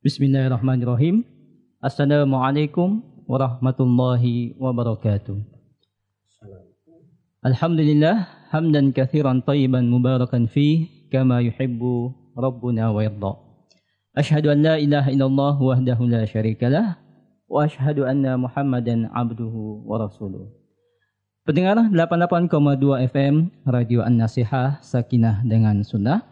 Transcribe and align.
Bismillahirrahmanirrahim. 0.00 1.28
Assalamualaikum 1.76 3.04
warahmatullahi 3.28 4.56
wabarakatuh. 4.56 5.36
Alhamdulillah 7.44 8.24
hamdan 8.48 8.96
kathiran 8.96 9.44
tayyiban 9.44 9.92
mubarakan 9.92 10.48
fi 10.48 10.88
kama 11.12 11.44
yuhibbu 11.44 12.16
rabbuna 12.32 12.88
wa 12.88 13.04
yarda. 13.04 13.44
Ashhadu 14.16 14.48
an 14.48 14.64
la 14.64 14.80
ilaha 14.80 15.12
illallah 15.12 15.60
wahdahu 15.60 16.08
la 16.08 16.24
syarikalah 16.24 16.96
wa 17.44 17.68
ashhadu 17.68 18.08
anna 18.08 18.40
Muhammadan 18.40 19.04
abduhu 19.12 19.84
wa 19.84 20.00
rasuluh. 20.00 20.48
Pendengar 21.44 21.76
88,2 21.76 22.48
FM 23.04 23.52
Radio 23.68 24.00
An-Nasihah 24.00 24.80
Sakinah 24.80 25.44
dengan 25.44 25.84
Sunnah. 25.84 26.24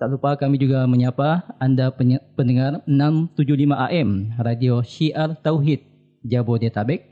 Tak 0.00 0.08
lupa 0.08 0.32
kami 0.32 0.56
juga 0.56 0.88
menyapa 0.88 1.44
anda 1.60 1.92
pendengar 2.32 2.80
675 2.88 3.68
AM 3.68 4.32
Radio 4.40 4.80
Syiar 4.80 5.36
Tauhid 5.44 5.84
Jabodetabek 6.24 7.04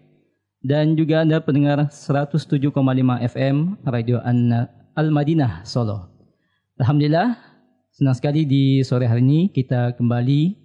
dan 0.65 0.97
juga 0.97 1.21
Anda 1.21 1.37
pendengar 1.45 1.93
107,5 1.93 2.73
FM 3.29 3.77
Radio 3.85 4.25
Al-Madinah 4.97 5.69
Solo. 5.69 6.09
Alhamdulillah, 6.81 7.37
senang 7.93 8.17
sekali 8.17 8.49
di 8.49 8.81
sore 8.81 9.05
hari 9.05 9.21
ini 9.21 9.53
kita 9.53 9.93
kembali 9.93 10.57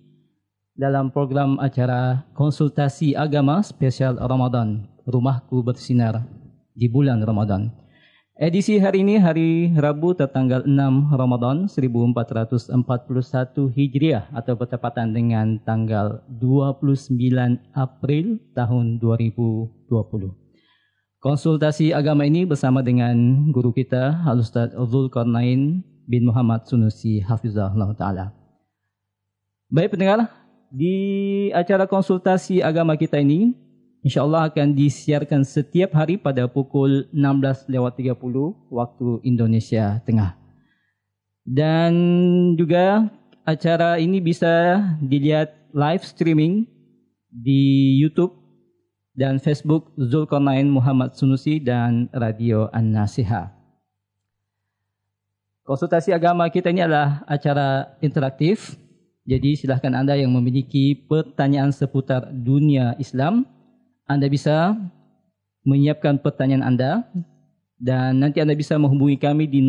dalam 0.79 1.11
program 1.11 1.59
acara 1.59 2.23
konsultasi 2.39 3.19
agama 3.19 3.59
spesial 3.59 4.15
Ramadan, 4.15 4.87
Rumahku 5.03 5.59
Bersinar 5.59 6.23
di 6.71 6.87
bulan 6.87 7.19
Ramadan. 7.19 7.82
Edisi 8.33 8.81
hari 8.81 9.05
ini 9.05 9.21
hari 9.21 9.69
Rabu 9.77 10.17
tertanggal 10.17 10.65
6 10.65 10.73
Ramadan 11.13 11.69
1441 11.69 12.73
Hijriah 13.77 14.25
atau 14.33 14.57
bertepatan 14.57 15.13
dengan 15.13 15.61
tanggal 15.61 16.25
29 16.41 17.13
April 17.77 18.41
tahun 18.57 18.97
2020. 18.97 19.85
Konsultasi 21.21 21.93
agama 21.93 22.25
ini 22.25 22.49
bersama 22.49 22.81
dengan 22.81 23.13
guru 23.53 23.69
kita 23.69 24.25
Al-Ustaz 24.25 24.73
Zulkarnain 24.73 25.85
bin 26.09 26.25
Muhammad 26.25 26.65
Sunusi 26.65 27.21
Hafizahullah 27.21 27.93
Ta'ala. 27.93 28.33
Baik 29.69 29.93
pendengar, 29.93 30.25
di 30.73 30.97
acara 31.53 31.85
konsultasi 31.85 32.65
agama 32.65 32.97
kita 32.97 33.21
ini 33.21 33.53
InsyaAllah 34.03 34.51
akan 34.51 34.75
disiarkan 34.75 35.47
setiap 35.47 35.95
hari 35.95 36.19
pada 36.19 36.43
pukul 36.51 37.07
16.30 37.15 38.11
waktu 38.67 39.07
Indonesia 39.23 40.03
Tengah. 40.03 40.35
Dan 41.47 41.95
juga 42.59 43.07
acara 43.47 43.95
ini 44.03 44.19
bisa 44.19 44.83
dilihat 44.99 45.55
live 45.71 46.03
streaming 46.03 46.67
di 47.31 47.95
YouTube 47.95 48.35
dan 49.15 49.39
Facebook 49.39 49.95
Zulkarnain 49.95 50.67
Muhammad 50.67 51.15
Sunusi 51.15 51.63
dan 51.63 52.11
Radio 52.11 52.67
An-Nasiha. 52.75 53.55
Konsultasi 55.63 56.11
agama 56.11 56.51
kita 56.51 56.75
ini 56.75 56.83
adalah 56.83 57.23
acara 57.23 57.95
interaktif. 58.03 58.75
Jadi 59.23 59.55
silahkan 59.55 59.95
anda 59.95 60.19
yang 60.19 60.35
memiliki 60.35 60.91
pertanyaan 61.07 61.71
seputar 61.71 62.27
dunia 62.35 62.99
Islam 62.99 63.47
anda 64.03 64.27
bisa 64.27 64.75
menyiapkan 65.63 66.19
pertanyaan 66.19 66.63
Anda 66.63 67.03
dan 67.79 68.19
nanti 68.19 68.41
Anda 68.43 68.55
bisa 68.55 68.77
menghubungi 68.79 69.17
kami 69.19 69.47
di 69.47 69.61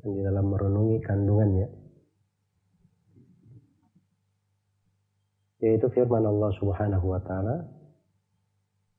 dan 0.00 0.08
di 0.16 0.20
dalam 0.24 0.48
merenungi 0.48 0.96
kandungannya. 1.04 1.68
Yaitu 5.60 5.92
firman 5.92 6.24
Allah 6.24 6.50
Subhanahu 6.56 7.04
wa 7.04 7.20
taala 7.20 7.68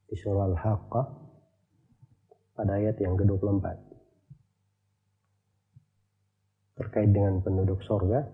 di 0.06 0.14
surah 0.14 0.46
Al-Haqqah 0.54 1.06
pada 2.54 2.78
ayat 2.78 3.02
yang 3.02 3.18
ke-24. 3.18 3.66
Terkait 6.78 7.10
dengan 7.10 7.42
penduduk 7.42 7.82
sorga 7.82 8.30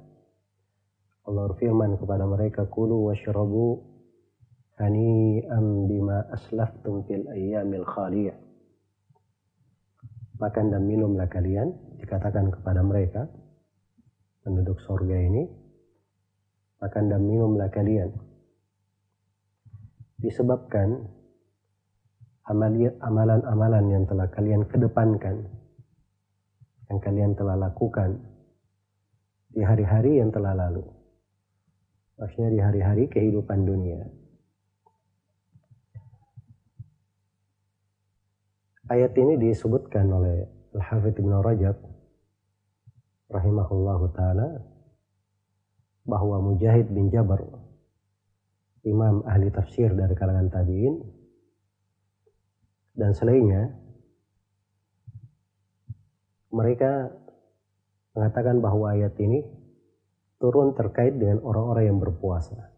Allah 1.28 1.44
berfirman 1.52 2.00
kepada 2.00 2.24
mereka 2.24 2.68
kulu 2.68 3.12
washrabu 3.12 3.97
hani'an 4.78 5.90
bima 5.90 6.26
aslaftum 6.30 7.04
fil 7.10 7.26
ayyamil 7.34 7.86
khaliyah. 7.86 8.38
Makan 10.38 10.70
dan 10.70 10.86
minumlah 10.86 11.26
kalian, 11.34 11.74
dikatakan 11.98 12.54
kepada 12.54 12.86
mereka, 12.86 13.26
penduduk 14.46 14.78
sorga 14.86 15.18
ini, 15.18 15.50
makan 16.78 17.10
dan 17.10 17.26
minumlah 17.26 17.74
kalian. 17.74 18.14
Disebabkan 20.22 21.10
amalan-amalan 23.02 23.86
yang 23.90 24.04
telah 24.06 24.30
kalian 24.30 24.62
kedepankan, 24.70 25.42
yang 26.94 27.00
kalian 27.02 27.34
telah 27.34 27.58
lakukan 27.58 28.22
di 29.52 29.66
hari-hari 29.66 30.22
yang 30.22 30.30
telah 30.30 30.54
lalu. 30.54 30.86
Maksudnya 32.22 32.50
di 32.54 32.62
hari-hari 32.62 33.04
kehidupan 33.10 33.66
dunia. 33.66 34.06
Ayat 38.88 39.12
ini 39.20 39.36
disebutkan 39.36 40.08
oleh 40.08 40.48
Al-Hafidh 40.72 41.20
Ibn 41.20 41.44
Rajab 41.44 41.76
rahimahullahu 43.28 44.16
taala 44.16 44.64
bahwa 46.08 46.40
Mujahid 46.40 46.88
bin 46.96 47.12
Jabar 47.12 47.44
imam 48.88 49.28
ahli 49.28 49.52
tafsir 49.52 49.92
dari 49.92 50.16
kalangan 50.16 50.48
tabi'in 50.48 51.04
dan 52.96 53.12
selainnya 53.12 53.76
mereka 56.48 57.12
mengatakan 58.16 58.64
bahwa 58.64 58.96
ayat 58.96 59.20
ini 59.20 59.44
turun 60.40 60.72
terkait 60.80 61.20
dengan 61.20 61.44
orang-orang 61.44 61.92
yang 61.92 62.00
berpuasa. 62.00 62.72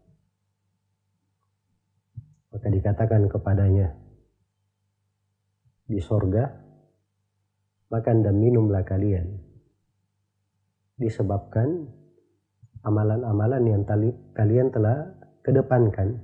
Maka 2.50 2.66
dikatakan 2.66 3.30
kepadanya, 3.30 3.94
di 5.90 5.98
sorga, 5.98 6.46
makan 7.90 8.22
dan 8.22 8.38
minumlah 8.38 8.86
kalian. 8.86 9.26
Disebabkan 10.94 11.90
amalan-amalan 12.86 13.62
yang 13.66 13.82
tali, 13.82 14.14
kalian 14.38 14.70
telah 14.70 15.10
kedepankan 15.42 16.22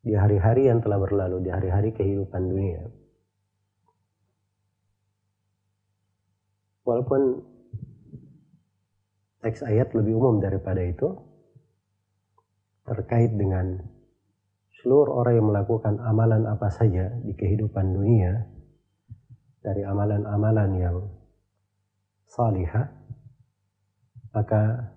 di 0.00 0.16
hari-hari 0.16 0.72
yang 0.72 0.80
telah 0.80 0.96
berlalu, 0.96 1.44
di 1.44 1.52
hari-hari 1.52 1.92
kehidupan 1.92 2.48
dunia. 2.48 2.88
walaupun 6.90 7.38
teks 9.46 9.62
ayat 9.62 9.94
lebih 9.94 10.18
umum 10.18 10.42
daripada 10.42 10.82
itu 10.82 11.14
terkait 12.82 13.30
dengan 13.38 13.78
seluruh 14.82 15.22
orang 15.22 15.34
yang 15.38 15.48
melakukan 15.54 15.94
amalan 16.02 16.50
apa 16.50 16.66
saja 16.72 17.14
di 17.22 17.30
kehidupan 17.36 17.94
dunia 17.94 18.42
dari 19.60 19.84
amalan-amalan 19.84 20.70
yang 20.76 20.96
salihah 22.28 22.88
maka 24.30 24.94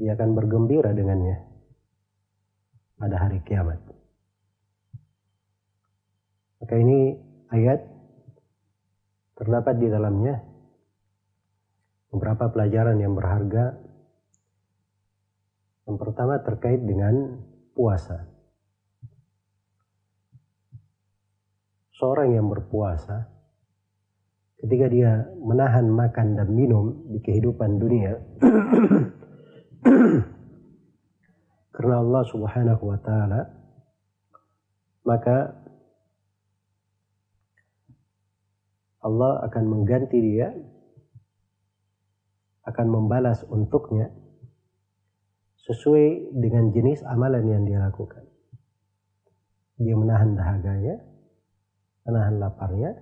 dia 0.00 0.16
akan 0.16 0.32
bergembira 0.32 0.96
dengannya 0.96 1.44
pada 2.96 3.16
hari 3.20 3.44
kiamat. 3.44 3.80
Maka 6.60 6.74
ini 6.76 7.16
ayat 7.52 7.80
terdapat 9.36 9.76
di 9.80 9.88
dalamnya 9.88 10.40
beberapa 12.12 12.48
pelajaran 12.52 12.96
yang 13.00 13.12
berharga. 13.12 13.76
Yang 15.88 15.96
pertama 15.96 16.34
terkait 16.44 16.80
dengan 16.84 17.44
puasa. 17.74 18.29
Seorang 22.00 22.32
yang 22.32 22.48
berpuasa 22.48 23.28
ketika 24.56 24.88
dia 24.88 25.28
menahan 25.36 25.88
makan 25.88 26.36
dan 26.36 26.48
minum 26.52 27.04
di 27.12 27.20
kehidupan 27.20 27.80
dunia 27.80 28.12
karena 31.76 31.94
Allah 31.96 32.22
Subhanahu 32.28 32.82
wa 32.84 32.98
taala 33.00 33.40
maka 35.08 35.56
Allah 39.00 39.48
akan 39.48 39.64
mengganti 39.64 40.20
dia 40.20 40.52
akan 42.68 42.86
membalas 42.92 43.40
untuknya 43.48 44.12
sesuai 45.64 46.36
dengan 46.36 46.68
jenis 46.68 47.00
amalan 47.08 47.48
yang 47.48 47.62
dia 47.64 47.80
lakukan. 47.80 48.28
Dia 49.80 49.96
menahan 49.96 50.36
dahaganya, 50.36 51.00
menahan 52.04 52.36
laparnya. 52.40 52.96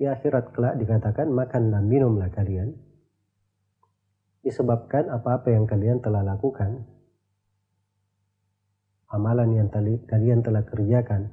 Di 0.00 0.08
akhirat 0.08 0.56
kelak 0.56 0.80
dikatakan 0.80 1.28
makanlah 1.28 1.84
minumlah 1.84 2.32
kalian. 2.32 2.72
Disebabkan 4.40 5.12
apa-apa 5.12 5.52
yang 5.52 5.68
kalian 5.68 6.00
telah 6.00 6.24
lakukan. 6.24 6.88
Amalan 9.12 9.52
yang 9.52 9.68
kalian 10.06 10.40
telah 10.40 10.64
kerjakan 10.64 11.28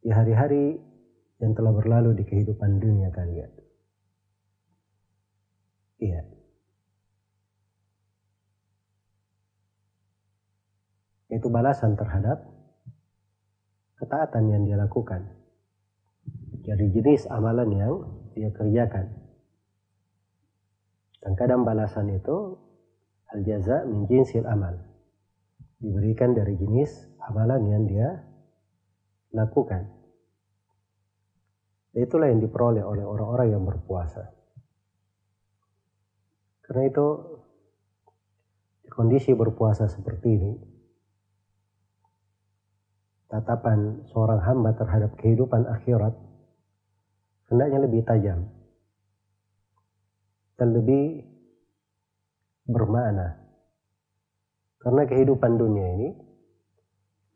di 0.00 0.08
hari-hari 0.08 0.78
yang 1.42 1.52
telah 1.52 1.74
berlalu 1.74 2.14
di 2.16 2.24
kehidupan 2.24 2.78
dunia 2.78 3.10
kalian. 3.10 3.50
Iya. 5.98 6.22
Itu 11.32 11.50
balasan 11.50 11.98
terhadap 11.98 12.46
ketaatan 13.98 14.44
yang 14.50 14.62
dia 14.66 14.76
lakukan. 14.78 15.24
Jadi 16.64 16.90
jenis 16.90 17.28
amalan 17.28 17.68
yang 17.76 17.92
dia 18.32 18.48
kerjakan. 18.50 19.12
Dan 21.20 21.32
kadang 21.36 21.64
balasan 21.64 22.12
itu 22.12 22.56
al 23.32 23.40
jaza 23.44 23.84
min 23.84 24.08
jinsil 24.08 24.44
amal. 24.44 24.76
Diberikan 25.80 26.32
dari 26.32 26.56
jenis 26.56 27.08
amalan 27.28 27.62
yang 27.68 27.84
dia 27.84 28.08
lakukan. 29.32 29.88
Itulah 31.94 32.26
yang 32.32 32.42
diperoleh 32.42 32.82
oleh 32.82 33.04
orang-orang 33.06 33.48
yang 33.54 33.62
berpuasa. 33.62 34.34
Karena 36.64 36.88
itu 36.88 37.06
di 38.82 38.90
kondisi 38.90 39.36
berpuasa 39.36 39.86
seperti 39.86 40.28
ini, 40.32 40.52
tatapan 43.34 44.06
seorang 44.14 44.38
hamba 44.46 44.78
terhadap 44.78 45.18
kehidupan 45.18 45.66
akhirat 45.66 46.14
hendaknya 47.50 47.82
lebih 47.82 48.06
tajam 48.06 48.46
dan 50.54 50.70
lebih 50.70 51.26
bermakna. 52.62 53.42
Karena 54.78 55.02
kehidupan 55.02 55.58
dunia 55.58 55.86
ini 55.98 56.08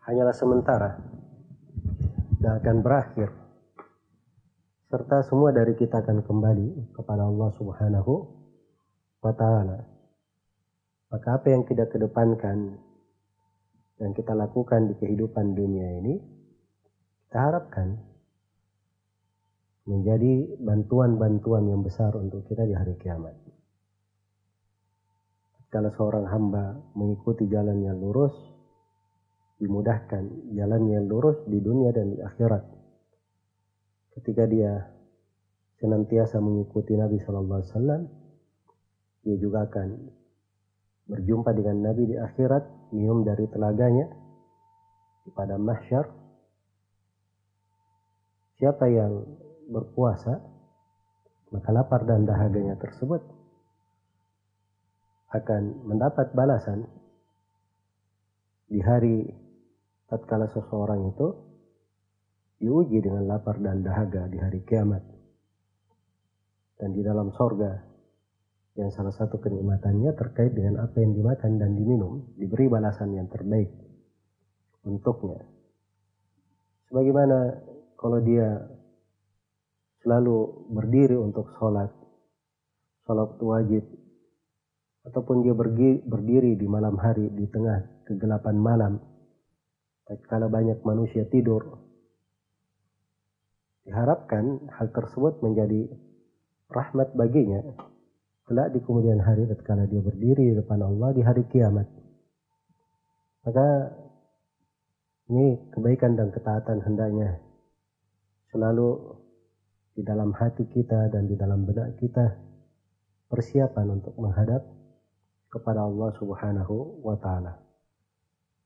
hanyalah 0.06 0.36
sementara 0.36 1.02
dan 2.38 2.62
akan 2.62 2.76
berakhir. 2.78 3.34
Serta 4.86 5.26
semua 5.26 5.50
dari 5.50 5.74
kita 5.74 6.00
akan 6.00 6.22
kembali 6.22 6.94
kepada 6.94 7.26
Allah 7.26 7.50
Subhanahu 7.58 8.12
wa 9.20 9.32
ta'ala. 9.34 9.78
Maka 11.10 11.28
apa 11.40 11.46
yang 11.52 11.66
kita 11.66 11.90
kedepankan 11.90 12.87
dan 13.98 14.14
kita 14.14 14.32
lakukan 14.32 14.90
di 14.90 14.94
kehidupan 14.96 15.58
dunia 15.58 15.98
ini, 15.98 16.14
kita 17.28 17.38
harapkan 17.38 17.98
menjadi 19.84 20.54
bantuan-bantuan 20.62 21.66
yang 21.66 21.82
besar 21.82 22.14
untuk 22.14 22.46
kita 22.46 22.62
di 22.62 22.72
hari 22.78 22.94
kiamat. 22.96 23.34
Kalau 25.68 25.92
seorang 25.92 26.24
hamba 26.30 26.80
mengikuti 26.96 27.44
jalan 27.50 27.84
yang 27.84 28.00
lurus, 28.00 28.32
dimudahkan 29.60 30.54
jalan 30.56 30.82
yang 30.88 31.04
lurus 31.04 31.44
di 31.44 31.58
dunia 31.60 31.92
dan 31.92 32.14
di 32.14 32.18
akhirat. 32.22 32.64
Ketika 34.16 34.48
dia 34.48 34.88
senantiasa 35.76 36.40
mengikuti 36.40 36.96
Nabi 36.96 37.20
Shallallahu 37.20 37.58
Alaihi 37.60 37.70
Wasallam, 37.74 38.02
dia 39.26 39.36
juga 39.36 39.68
akan 39.68 39.88
berjumpa 41.08 41.56
dengan 41.56 41.88
Nabi 41.88 42.04
di 42.04 42.16
akhirat, 42.20 42.92
minum 42.92 43.24
dari 43.24 43.48
telaganya 43.48 44.06
pada 45.32 45.56
mahsyar. 45.56 46.04
Siapa 48.60 48.84
yang 48.92 49.24
berpuasa, 49.72 50.36
maka 51.48 51.68
lapar 51.72 52.04
dan 52.04 52.28
dahaganya 52.28 52.76
tersebut 52.76 53.24
akan 55.32 55.84
mendapat 55.88 56.32
balasan 56.36 56.88
di 58.68 58.80
hari 58.84 59.28
tatkala 60.08 60.48
seseorang 60.52 61.08
itu 61.08 61.28
diuji 62.60 63.00
dengan 63.00 63.24
lapar 63.28 63.60
dan 63.60 63.80
dahaga 63.80 64.28
di 64.28 64.36
hari 64.40 64.60
kiamat. 64.64 65.04
Dan 66.78 66.94
di 66.94 67.02
dalam 67.02 67.32
sorga 67.34 67.74
yang 68.78 68.94
salah 68.94 69.10
satu 69.10 69.42
kenikmatannya 69.42 70.14
terkait 70.14 70.54
dengan 70.54 70.86
apa 70.86 71.02
yang 71.02 71.10
dimakan 71.10 71.58
dan 71.58 71.74
diminum 71.74 72.30
diberi 72.38 72.70
balasan 72.70 73.10
yang 73.10 73.26
terbaik 73.26 73.74
untuknya. 74.86 75.42
Sebagaimana 76.86 77.58
kalau 77.98 78.22
dia 78.22 78.70
selalu 80.06 80.70
berdiri 80.70 81.18
untuk 81.18 81.50
sholat 81.58 81.90
sholat 83.02 83.34
wajib 83.42 83.82
ataupun 85.10 85.42
dia 85.42 85.56
berdiri 86.06 86.54
di 86.54 86.66
malam 86.70 86.94
hari 87.02 87.32
di 87.34 87.50
tengah 87.50 87.82
kegelapan 88.06 88.56
malam 88.56 88.92
tatkala 90.06 90.46
banyak 90.46 90.78
manusia 90.86 91.26
tidur 91.26 91.82
diharapkan 93.88 94.68
hal 94.70 94.92
tersebut 94.92 95.40
menjadi 95.40 95.88
rahmat 96.70 97.16
baginya 97.16 97.64
kelak 98.48 98.72
di 98.72 98.80
kemudian 98.80 99.20
hari 99.20 99.44
ketika 99.44 99.76
dia 99.84 100.00
berdiri 100.00 100.50
di 100.50 100.54
depan 100.56 100.80
Allah 100.80 101.12
di 101.12 101.20
hari 101.20 101.44
kiamat. 101.52 101.84
Maka 103.44 103.68
ini 105.28 105.60
kebaikan 105.76 106.16
dan 106.16 106.32
ketaatan 106.32 106.80
hendaknya 106.80 107.36
selalu 108.48 109.20
di 109.92 110.00
dalam 110.00 110.32
hati 110.32 110.64
kita 110.72 111.12
dan 111.12 111.28
di 111.28 111.36
dalam 111.36 111.68
benak 111.68 112.00
kita 112.00 112.40
persiapan 113.28 114.00
untuk 114.00 114.16
menghadap 114.16 114.64
kepada 115.52 115.84
Allah 115.84 116.08
Subhanahu 116.16 117.04
wa 117.04 117.20
taala. 117.20 117.60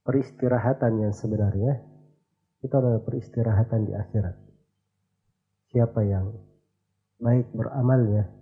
Peristirahatan 0.06 1.02
yang 1.02 1.14
sebenarnya 1.14 1.82
itu 2.62 2.70
adalah 2.70 3.02
peristirahatan 3.02 3.90
di 3.90 3.92
akhirat. 3.98 4.36
Siapa 5.74 6.06
yang 6.06 6.30
baik 7.18 7.50
beramalnya 7.50 8.41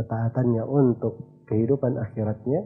ketaatannya 0.00 0.64
untuk 0.64 1.44
kehidupan 1.44 2.00
akhiratnya, 2.00 2.64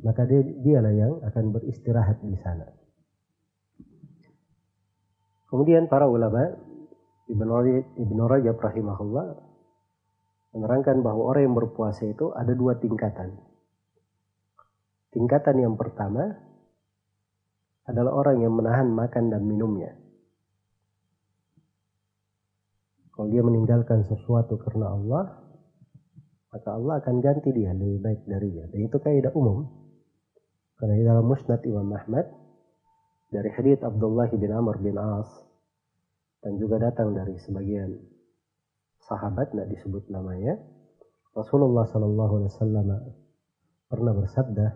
maka 0.00 0.24
dia 0.24 0.40
dialah 0.40 0.94
yang 0.96 1.12
akan 1.20 1.44
beristirahat 1.52 2.24
di 2.24 2.36
sana. 2.40 2.64
Kemudian 5.52 5.84
para 5.92 6.08
ulama 6.08 6.48
Ibn 7.28 7.44
Rajab, 7.44 7.84
Ibn 8.00 8.18
Rajab 8.24 8.56
rahimahullah 8.56 9.26
menerangkan 10.56 11.04
bahwa 11.04 11.32
orang 11.32 11.52
yang 11.52 11.56
berpuasa 11.56 12.08
itu 12.08 12.32
ada 12.32 12.56
dua 12.56 12.80
tingkatan. 12.80 13.36
Tingkatan 15.12 15.60
yang 15.60 15.76
pertama 15.76 16.24
adalah 17.84 18.16
orang 18.16 18.40
yang 18.40 18.56
menahan 18.56 18.88
makan 18.88 19.28
dan 19.28 19.44
minumnya. 19.44 19.92
Kalau 23.12 23.28
dia 23.28 23.44
meninggalkan 23.44 24.08
sesuatu 24.08 24.56
karena 24.56 24.88
Allah, 24.88 25.51
maka 26.52 26.68
Allah 26.76 27.00
akan 27.00 27.24
ganti 27.24 27.48
dia 27.50 27.72
lebih 27.72 28.04
baik 28.04 28.20
darinya. 28.28 28.68
Dan 28.68 28.80
itu 28.84 28.96
kaidah 29.00 29.32
umum. 29.32 29.64
Karena 30.76 30.94
di 31.00 31.04
dalam 31.08 31.24
Musnad 31.24 31.64
Imam 31.64 31.88
Ahmad 31.96 32.28
dari 33.32 33.48
hadits 33.48 33.80
Abdullah 33.80 34.28
bin 34.28 34.52
Amr 34.52 34.76
bin 34.84 35.00
As 35.00 35.30
dan 36.44 36.60
juga 36.60 36.76
datang 36.76 37.16
dari 37.16 37.40
sebagian 37.40 37.96
sahabat 39.08 39.56
tidak 39.56 39.72
disebut 39.72 40.04
namanya 40.12 40.60
Rasulullah 41.32 41.88
Shallallahu 41.88 42.32
Alaihi 42.42 42.50
Wasallam 42.52 42.88
pernah 43.88 44.12
bersabda 44.12 44.66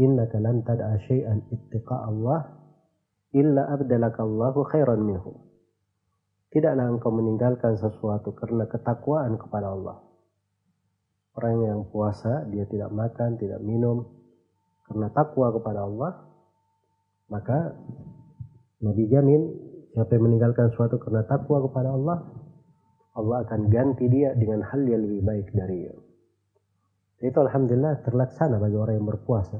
innaka 0.00 0.40
lan 0.40 0.64
tad'a 0.64 0.96
syai'an 1.04 1.44
ittiqa 1.52 2.06
Allah 2.06 2.54
illa 3.36 3.68
abdalaka 3.76 4.24
Allahu 4.24 4.64
khairan 4.72 5.04
minhu 5.04 5.36
tidaklah 6.54 6.86
engkau 6.88 7.12
meninggalkan 7.12 7.76
sesuatu 7.76 8.32
karena 8.32 8.64
ketakwaan 8.72 9.36
kepada 9.36 9.68
Allah 9.74 10.05
orang 11.36 11.56
yang 11.62 11.80
puasa 11.92 12.48
dia 12.48 12.64
tidak 12.66 12.90
makan 12.90 13.36
tidak 13.36 13.60
minum 13.60 14.08
karena 14.88 15.08
takwa 15.12 15.52
kepada 15.52 15.84
Allah 15.84 16.12
maka 17.28 17.76
Nabi 18.80 19.08
jamin 19.08 19.42
siapa 19.92 20.16
yang 20.16 20.24
meninggalkan 20.28 20.72
sesuatu 20.72 21.00
karena 21.00 21.24
takwa 21.28 21.64
kepada 21.64 21.92
Allah 21.92 22.18
Allah 23.16 23.48
akan 23.48 23.72
ganti 23.72 24.12
dia 24.12 24.36
dengan 24.36 24.60
hal 24.60 24.84
yang 24.84 25.00
lebih 25.00 25.24
baik 25.24 25.48
dari 25.56 25.88
dia. 25.88 25.96
Itu 27.24 27.40
alhamdulillah 27.40 28.04
terlaksana 28.04 28.60
bagi 28.60 28.76
orang 28.76 29.00
yang 29.00 29.08
berpuasa. 29.08 29.56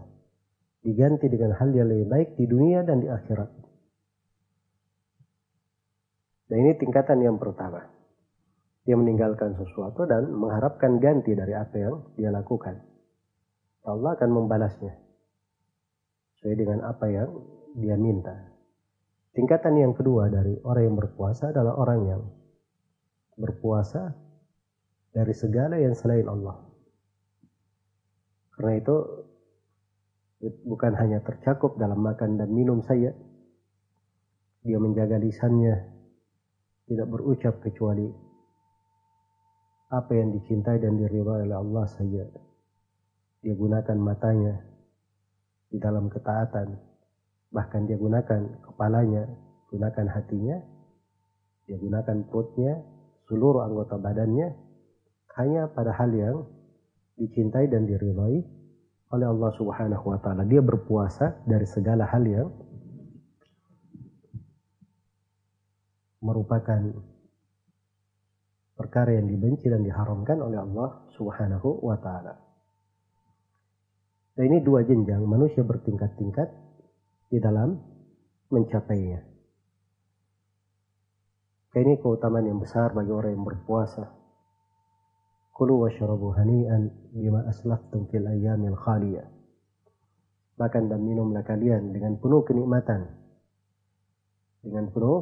Diganti 0.85 1.33
dengan 1.33 1.56
hal 1.56 1.73
yang 1.73 1.88
lebih 1.88 2.06
baik 2.06 2.28
di 2.37 2.45
dunia 2.45 2.85
dan 2.85 3.00
di 3.00 3.09
akhirat. 3.09 3.49
Dan 6.52 6.56
ini 6.62 6.73
tingkatan 6.76 7.18
yang 7.25 7.40
pertama. 7.40 7.95
Dia 8.87 8.95
meninggalkan 8.95 9.59
sesuatu 9.59 10.07
dan 10.07 10.31
mengharapkan 10.31 11.02
ganti 11.02 11.35
dari 11.35 11.59
apa 11.59 11.75
yang 11.75 11.95
dia 12.14 12.31
lakukan. 12.31 12.78
Allah 13.83 14.14
akan 14.14 14.31
membalasnya. 14.31 14.95
Sesuai 16.38 16.55
dengan 16.55 16.87
apa 16.87 17.11
yang 17.11 17.31
dia 17.75 17.99
minta. 17.99 18.55
Tingkatan 19.35 19.75
yang 19.75 19.93
kedua 19.93 20.31
dari 20.31 20.55
orang 20.62 20.85
yang 20.87 20.97
berpuasa 21.02 21.50
adalah 21.50 21.75
orang 21.75 22.00
yang 22.07 22.23
berpuasa 23.35 24.14
dari 25.11 25.35
segala 25.35 25.83
yang 25.83 25.99
selain 25.99 26.31
Allah. 26.31 26.57
Karena 28.55 28.73
itu 28.81 28.97
bukan 30.62 30.93
hanya 30.97 31.21
tercakup 31.26 31.75
dalam 31.76 32.00
makan 32.00 32.38
dan 32.38 32.49
minum 32.55 32.81
saja. 32.87 33.12
Dia 34.62 34.78
menjaga 34.78 35.19
lisannya, 35.19 35.75
tidak 36.87 37.07
berucap 37.11 37.61
kecuali 37.61 38.09
apa 39.87 40.12
yang 40.19 40.35
dicintai 40.35 40.83
dan 40.83 40.99
diridhai 40.99 41.47
oleh 41.47 41.57
Allah 41.57 41.87
saja. 41.87 42.26
Dia 43.43 43.55
gunakan 43.55 43.99
matanya 44.02 44.59
di 45.71 45.78
dalam 45.78 46.11
ketaatan, 46.11 46.75
bahkan 47.55 47.87
dia 47.87 47.95
gunakan 47.95 48.66
kepalanya, 48.66 49.31
gunakan 49.71 50.07
hatinya, 50.11 50.57
dia 51.71 51.76
gunakan 51.78 52.26
perutnya, 52.26 52.83
seluruh 53.31 53.62
anggota 53.62 53.99
badannya 53.99 54.55
hanya 55.38 55.71
pada 55.71 55.95
hal 55.95 56.11
yang 56.11 56.37
dicintai 57.19 57.71
dan 57.71 57.87
diridhai 57.87 58.43
oleh 59.14 59.26
Allah 59.26 59.50
Subhanahu 59.55 60.05
wa 60.11 60.19
taala. 60.19 60.43
Dia 60.43 60.62
berpuasa 60.62 61.47
dari 61.47 61.66
segala 61.69 62.11
hal 62.11 62.26
yang 62.26 62.49
merupakan 66.19 66.81
perkara 68.76 69.16
yang 69.16 69.26
dibenci 69.26 69.73
dan 69.73 69.80
diharamkan 69.80 70.37
oleh 70.37 70.61
Allah 70.61 71.09
Subhanahu 71.16 71.80
wa 71.80 71.97
taala. 71.97 72.37
Dan 74.37 74.52
ini 74.52 74.61
dua 74.61 74.85
jenjang 74.85 75.25
manusia 75.25 75.64
bertingkat-tingkat 75.64 76.52
di 77.33 77.40
dalam 77.40 77.73
mencapainya. 78.52 79.25
Ini 81.76 82.00
keutamaan 82.00 82.49
yang 82.49 82.61
besar 82.61 82.92
bagi 82.92 83.12
orang 83.12 83.37
yang 83.37 83.45
berpuasa. 83.45 84.09
Kulu 85.56 85.88
washrabu 85.88 86.33
hani'an 86.37 86.88
bima 87.12 87.45
aslaftum 87.49 88.09
fil 88.12 88.28
ayyamil 88.28 88.76
khaliyah. 88.76 89.28
Makan 90.56 90.88
dan 90.88 91.00
minumlah 91.04 91.45
kalian 91.45 91.92
dengan 91.92 92.16
penuh 92.16 92.45
kenikmatan. 92.49 93.12
Dengan 94.64 94.88
penuh 94.88 95.21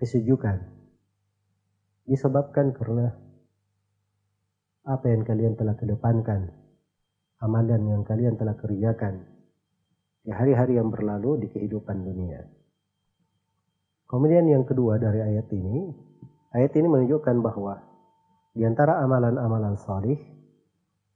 kesejukan 0.00 0.79
disebabkan 2.04 2.72
karena 2.76 3.12
apa 4.86 5.06
yang 5.12 5.22
kalian 5.24 5.54
telah 5.54 5.76
kedepankan, 5.76 6.50
amalan 7.40 7.82
yang 7.84 8.02
kalian 8.04 8.36
telah 8.40 8.56
kerjakan 8.56 9.28
di 10.24 10.30
hari-hari 10.32 10.76
yang 10.76 10.88
berlalu 10.92 11.40
di 11.44 11.48
kehidupan 11.52 12.04
dunia. 12.04 12.44
Kemudian 14.10 14.48
yang 14.50 14.66
kedua 14.66 14.98
dari 14.98 15.22
ayat 15.22 15.46
ini, 15.54 15.86
ayat 16.52 16.72
ini 16.74 16.86
menunjukkan 16.90 17.36
bahwa 17.40 17.78
di 18.50 18.66
antara 18.66 18.98
amalan-amalan 19.00 19.78
salih 19.78 20.18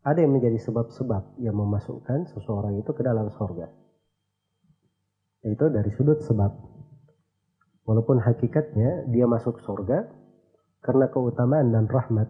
ada 0.04 0.20
yang 0.20 0.36
menjadi 0.36 0.60
sebab-sebab 0.60 1.40
yang 1.40 1.56
memasukkan 1.56 2.28
seseorang 2.30 2.76
itu 2.78 2.92
ke 2.92 3.02
dalam 3.02 3.32
sorga. 3.34 3.66
Itu 5.44 5.72
dari 5.72 5.90
sudut 5.96 6.20
sebab. 6.24 6.52
Walaupun 7.84 8.20
hakikatnya 8.20 9.10
dia 9.12 9.28
masuk 9.28 9.60
surga 9.60 10.08
karena 10.84 11.08
keutamaan 11.08 11.72
dan 11.72 11.88
rahmat 11.88 12.28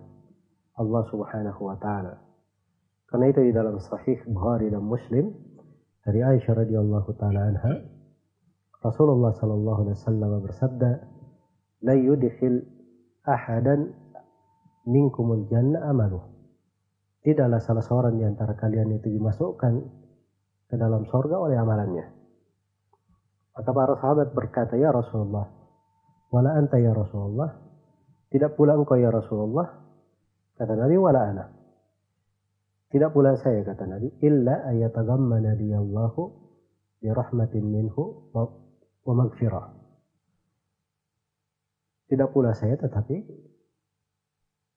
Allah 0.79 1.03
Subhanahu 1.11 1.61
wa 1.67 1.77
taala. 1.83 2.23
Karena 3.11 3.27
itu 3.35 3.41
di 3.43 3.53
dalam 3.53 3.83
sahih 3.83 4.23
Bukhari 4.31 4.71
dan 4.71 4.87
Muslim 4.87 5.35
dari 6.07 6.23
Aisyah 6.23 6.63
radhiyallahu 6.63 7.11
taala 7.19 7.51
anha 7.51 7.75
Rasulullah 8.85 9.33
sallallahu 9.35 9.81
alaihi 9.89 9.97
wasallam 9.97 10.31
bersabda, 10.45 10.91
"La 11.89 11.97
yudkhil 11.97 12.63
ahadan 13.27 13.91
minkumul 14.87 15.49
jannah 15.49 15.89
amaluh." 15.89 16.21
Tidaklah 17.25 17.57
salah 17.65 17.81
seorang 17.81 18.21
di 18.21 18.25
antara 18.29 18.53
kalian 18.53 19.01
itu 19.01 19.09
dimasukkan 19.09 19.75
ke 20.69 20.77
dalam 20.77 21.09
sorga 21.09 21.41
oleh 21.41 21.57
amalannya. 21.57 22.05
Maka 23.57 23.71
para 23.73 23.97
sahabat 23.97 24.37
berkata, 24.37 24.77
Ya 24.77 24.93
Rasulullah, 24.93 25.49
wala 26.29 26.53
anta 26.61 26.77
ya 26.77 26.93
Rasulullah, 26.93 27.64
tidak 28.35 28.59
pula 28.59 28.75
engkau 28.75 28.99
ya 28.99 29.15
Rasulullah, 29.15 29.79
kata 30.59 30.75
Nabi, 30.75 30.99
wala 30.99 31.23
ana. 31.23 31.47
Tidak 32.91 33.15
pula 33.15 33.39
saya, 33.39 33.63
kata 33.63 33.87
Nabi, 33.87 34.11
illa 34.27 34.67
ayatagammana 34.75 35.55
diyallahu 35.55 36.23
bi 36.99 37.15
rahmatin 37.15 37.63
minhu 37.63 38.35
wa, 38.35 38.51
wa 39.07 39.15
magfirah. 39.23 39.71
Tidak 42.11 42.29
pula 42.35 42.59
saya, 42.59 42.75
tetapi 42.75 43.23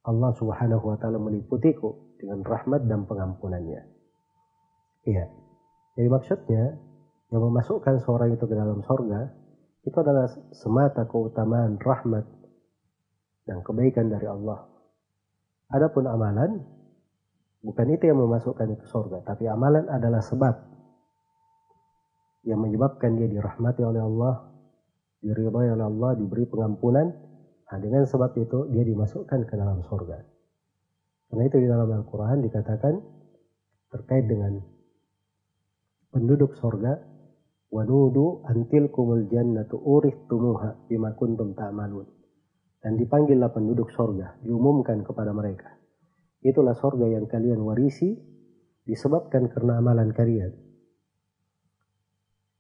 Allah 0.06 0.32
subhanahu 0.38 0.94
wa 0.94 0.98
ta'ala 1.02 1.18
meliputiku 1.18 2.14
dengan 2.22 2.46
rahmat 2.46 2.86
dan 2.86 3.10
pengampunannya. 3.10 3.82
Iya. 5.10 5.34
Jadi 5.98 6.08
maksudnya, 6.14 6.78
yang 7.34 7.42
memasukkan 7.42 8.06
seorang 8.06 8.38
itu 8.38 8.46
ke 8.46 8.54
dalam 8.54 8.86
sorga 8.86 9.34
itu 9.82 9.98
adalah 9.98 10.30
semata 10.54 11.10
keutamaan 11.10 11.82
rahmat 11.82 12.37
dan 13.48 13.64
kebaikan 13.64 14.12
dari 14.12 14.28
Allah. 14.28 14.68
Adapun 15.72 16.06
amalan 16.06 16.62
bukan 17.64 17.88
itu 17.96 18.12
yang 18.12 18.20
memasukkan 18.20 18.68
itu 18.76 18.86
sorga, 18.92 19.24
tapi 19.24 19.48
amalan 19.48 19.88
adalah 19.88 20.20
sebab 20.20 20.56
yang 22.48 22.60
menyebabkan 22.60 23.16
dia 23.16 23.28
dirahmati 23.28 23.84
oleh 23.84 24.04
Allah, 24.04 24.52
diridhai 25.24 25.74
oleh 25.74 25.86
Allah, 25.88 26.12
diberi 26.16 26.48
pengampunan. 26.48 27.08
Nah, 27.68 27.78
dengan 27.84 28.08
sebab 28.08 28.32
itu 28.40 28.72
dia 28.72 28.84
dimasukkan 28.88 29.44
ke 29.44 29.54
dalam 29.60 29.84
sorga. 29.84 30.24
Karena 31.28 31.44
itu 31.44 31.58
di 31.60 31.68
dalam 31.68 31.92
Al-Quran 31.92 32.40
dikatakan 32.40 32.94
terkait 33.92 34.24
dengan 34.32 34.64
penduduk 36.16 36.56
sorga 36.56 36.96
Wanudu 37.68 38.48
antil 38.48 38.88
kumul 38.88 39.28
jannatu 39.28 39.84
tumuha 40.32 40.88
bima 40.88 41.12
kuntum 41.20 41.52
ta'malun. 41.52 42.17
Dan 42.88 42.96
dipanggillah 42.96 43.52
penduduk 43.52 43.92
sorga, 43.92 44.40
diumumkan 44.48 45.04
kepada 45.04 45.36
mereka. 45.36 45.76
Itulah 46.40 46.72
sorga 46.72 47.04
yang 47.04 47.28
kalian 47.28 47.60
warisi, 47.60 48.16
disebabkan 48.88 49.52
karena 49.52 49.84
amalan 49.84 50.16
kalian. 50.16 50.56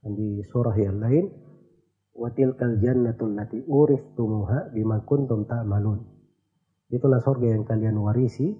Dan 0.03 0.19
di 0.19 0.43
surah 0.43 0.75
yang 0.75 0.99
lain, 0.99 1.31
Watilkal 2.11 2.83
jannatul 2.83 3.39
lati 3.39 3.63
uristumuha 3.71 4.75
bima 4.75 4.99
kuntum 5.07 5.47
ta'malun. 5.47 6.03
Itulah 6.91 7.23
sorga 7.23 7.47
yang 7.47 7.63
kalian 7.63 7.95
warisi, 7.95 8.51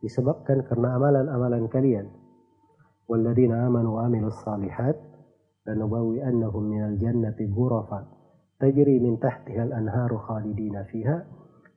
disebabkan 0.00 0.64
karena 0.64 0.96
amalan-amalan 0.96 1.68
kalian. 1.68 2.08
Walladina 3.04 3.68
amanu 3.68 4.00
wa 4.00 4.08
amilus 4.08 4.40
salihat, 4.40 4.96
lanabawi 5.68 6.24
annahum 6.24 6.64
minal 6.64 6.96
jannati 6.96 7.44
ghurafa 7.44 8.19
tajri 8.60 9.00
min 9.00 9.16
tahtiha 9.16 9.72
al-anharu 9.72 10.20
khalidina 10.20 10.84
fiha 10.84 11.24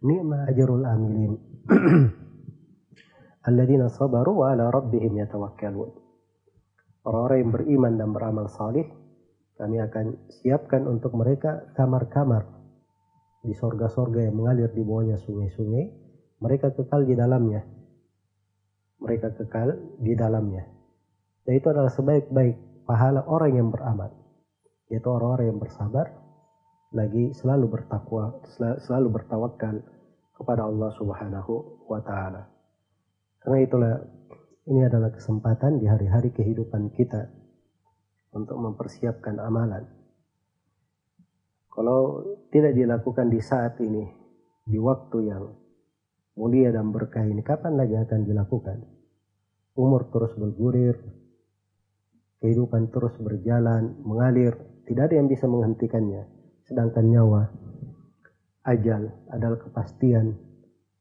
ni'ma 0.04 0.52
ajrul 0.52 0.84
amilin. 0.84 1.34
Alladzina 3.48 3.88
sabaru 3.88 4.44
wa 4.44 4.52
ala 4.52 4.68
rabbihim 4.68 5.16
yatawakkalun. 5.20 5.92
Orang-orang 7.04 7.38
yang 7.44 7.52
beriman 7.52 7.94
dan 8.00 8.10
beramal 8.12 8.48
salih 8.52 8.88
kami 9.56 9.80
akan 9.80 10.28
siapkan 10.32 10.88
untuk 10.88 11.16
mereka 11.16 11.72
kamar-kamar 11.76 12.48
di 13.44 13.52
sorga-sorga 13.56 14.28
yang 14.28 14.40
mengalir 14.40 14.72
di 14.72 14.84
bawahnya 14.84 15.20
sungai-sungai. 15.20 16.04
Mereka 16.44 16.76
kekal 16.76 17.08
di 17.08 17.16
dalamnya. 17.16 17.64
Mereka 19.00 19.36
kekal 19.40 20.00
di 20.00 20.16
dalamnya. 20.16 20.64
Dan 21.44 21.60
itu 21.60 21.68
adalah 21.72 21.92
sebaik-baik 21.92 22.88
pahala 22.88 23.24
orang 23.28 23.52
yang 23.56 23.68
beramal 23.72 24.12
yaitu 24.92 25.08
orang-orang 25.10 25.56
yang 25.56 25.60
bersabar 25.60 26.23
lagi 26.94 27.34
selalu 27.34 27.74
bertakwa 27.74 28.38
selalu 28.82 29.20
bertawakal 29.20 29.82
kepada 30.38 30.70
Allah 30.70 30.90
Subhanahu 30.94 31.86
wa 31.90 32.00
taala. 32.06 32.50
Karena 33.42 33.60
itulah 33.66 33.94
ini 34.70 34.86
adalah 34.88 35.12
kesempatan 35.12 35.82
di 35.82 35.90
hari-hari 35.90 36.32
kehidupan 36.32 36.94
kita 36.96 37.28
untuk 38.32 38.56
mempersiapkan 38.58 39.38
amalan. 39.42 39.84
Kalau 41.74 42.22
tidak 42.54 42.78
dilakukan 42.78 43.34
di 43.34 43.42
saat 43.42 43.82
ini, 43.82 44.06
di 44.64 44.78
waktu 44.78 45.18
yang 45.26 45.44
mulia 46.38 46.70
dan 46.70 46.94
berkah 46.94 47.26
ini, 47.26 47.42
kapan 47.42 47.76
lagi 47.76 47.98
akan 47.98 48.22
dilakukan? 48.24 48.78
Umur 49.74 50.06
terus 50.14 50.38
bergulir, 50.38 51.02
kehidupan 52.46 52.94
terus 52.94 53.18
berjalan, 53.18 53.98
mengalir, 54.06 54.54
tidak 54.86 55.10
ada 55.10 55.16
yang 55.18 55.28
bisa 55.28 55.50
menghentikannya. 55.50 56.43
Sedangkan 56.68 57.06
nyawa, 57.12 57.42
ajal 58.64 59.12
adalah 59.32 59.60
kepastian 59.60 60.36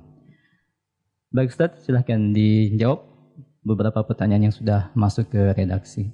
Baik 1.32 1.48
Ustaz, 1.48 1.80
silahkan 1.88 2.20
dijawab 2.36 3.08
beberapa 3.64 4.04
pertanyaan 4.04 4.52
yang 4.52 4.54
sudah 4.54 4.92
masuk 4.92 5.32
ke 5.32 5.56
redaksi. 5.56 6.12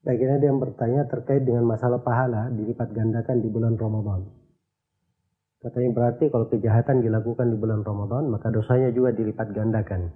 Baik, 0.00 0.24
ini 0.24 0.32
ada 0.40 0.46
yang 0.48 0.56
bertanya 0.56 1.04
terkait 1.04 1.44
dengan 1.44 1.68
masalah 1.68 2.00
pahala 2.00 2.48
dilipat 2.48 2.96
gandakan 2.96 3.44
di 3.44 3.52
bulan 3.52 3.76
Ramadan. 3.76 4.24
Katanya 5.60 5.90
berarti 5.92 6.32
kalau 6.32 6.48
kejahatan 6.48 7.04
dilakukan 7.04 7.52
di 7.52 7.60
bulan 7.60 7.84
Ramadan, 7.84 8.32
maka 8.32 8.48
dosanya 8.48 8.88
juga 8.88 9.12
dilipat 9.12 9.52
gandakan. 9.52 10.08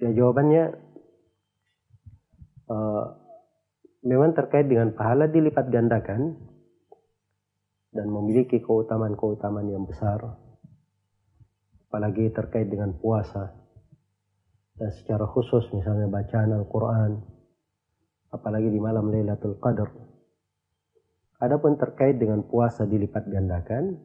Ya 0.00 0.08
jawabannya 0.16 0.72
uh, 2.72 3.25
memang 4.06 4.38
terkait 4.38 4.70
dengan 4.70 4.94
pahala 4.94 5.26
dilipat 5.26 5.66
gandakan 5.66 6.38
dan 7.90 8.06
memiliki 8.06 8.62
keutamaan-keutamaan 8.62 9.66
yang 9.66 9.82
besar. 9.82 10.22
Apalagi 11.90 12.30
terkait 12.30 12.70
dengan 12.70 12.94
puasa 12.94 13.66
dan 14.76 14.92
secara 14.92 15.24
khusus 15.24 15.64
misalnya 15.72 16.06
bacaan 16.08 16.52
Al-Quran 16.52 17.16
apalagi 18.28 18.68
di 18.68 18.76
malam 18.76 19.08
Lailatul 19.08 19.56
Qadar 19.56 19.88
adapun 21.40 21.80
terkait 21.80 22.20
dengan 22.20 22.44
puasa 22.44 22.84
dilipat 22.84 23.24
gandakan 23.24 23.96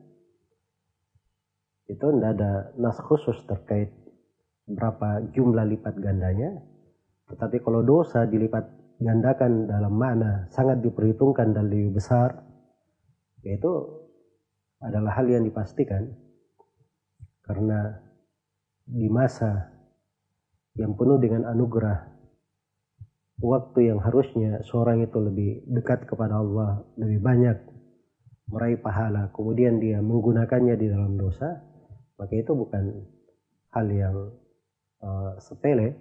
itu 1.92 2.00
tidak 2.00 2.32
ada 2.40 2.72
nas 2.80 2.96
khusus 3.04 3.36
terkait 3.44 3.92
berapa 4.64 5.28
jumlah 5.36 5.68
lipat 5.76 6.00
gandanya 6.00 6.56
tetapi 7.28 7.60
kalau 7.60 7.84
dosa 7.84 8.24
dilipat 8.24 8.64
gandakan 9.02 9.66
dalam 9.66 9.94
makna 9.98 10.46
sangat 10.54 10.80
diperhitungkan 10.86 11.58
dan 11.58 11.68
lebih 11.68 11.98
besar 11.98 12.46
yaitu 13.42 13.70
adalah 14.82 15.18
hal 15.18 15.26
yang 15.26 15.42
dipastikan. 15.42 16.14
Karena 17.42 17.90
di 18.86 19.10
masa 19.10 19.74
yang 20.78 20.94
penuh 20.94 21.18
dengan 21.18 21.50
anugerah 21.50 22.08
waktu 23.42 23.92
yang 23.92 24.00
harusnya 24.00 24.62
seorang 24.62 25.02
itu 25.02 25.18
lebih 25.18 25.66
dekat 25.68 26.06
kepada 26.06 26.40
Allah 26.40 26.86
lebih 26.96 27.20
banyak 27.20 27.58
meraih 28.48 28.80
pahala 28.80 29.34
kemudian 29.34 29.82
dia 29.82 30.00
menggunakannya 30.00 30.78
di 30.80 30.88
dalam 30.88 31.20
dosa 31.20 31.60
maka 32.22 32.38
itu 32.38 32.54
bukan 32.54 33.02
hal 33.74 33.88
yang 33.90 34.16
uh, 35.02 35.34
sepele. 35.42 35.98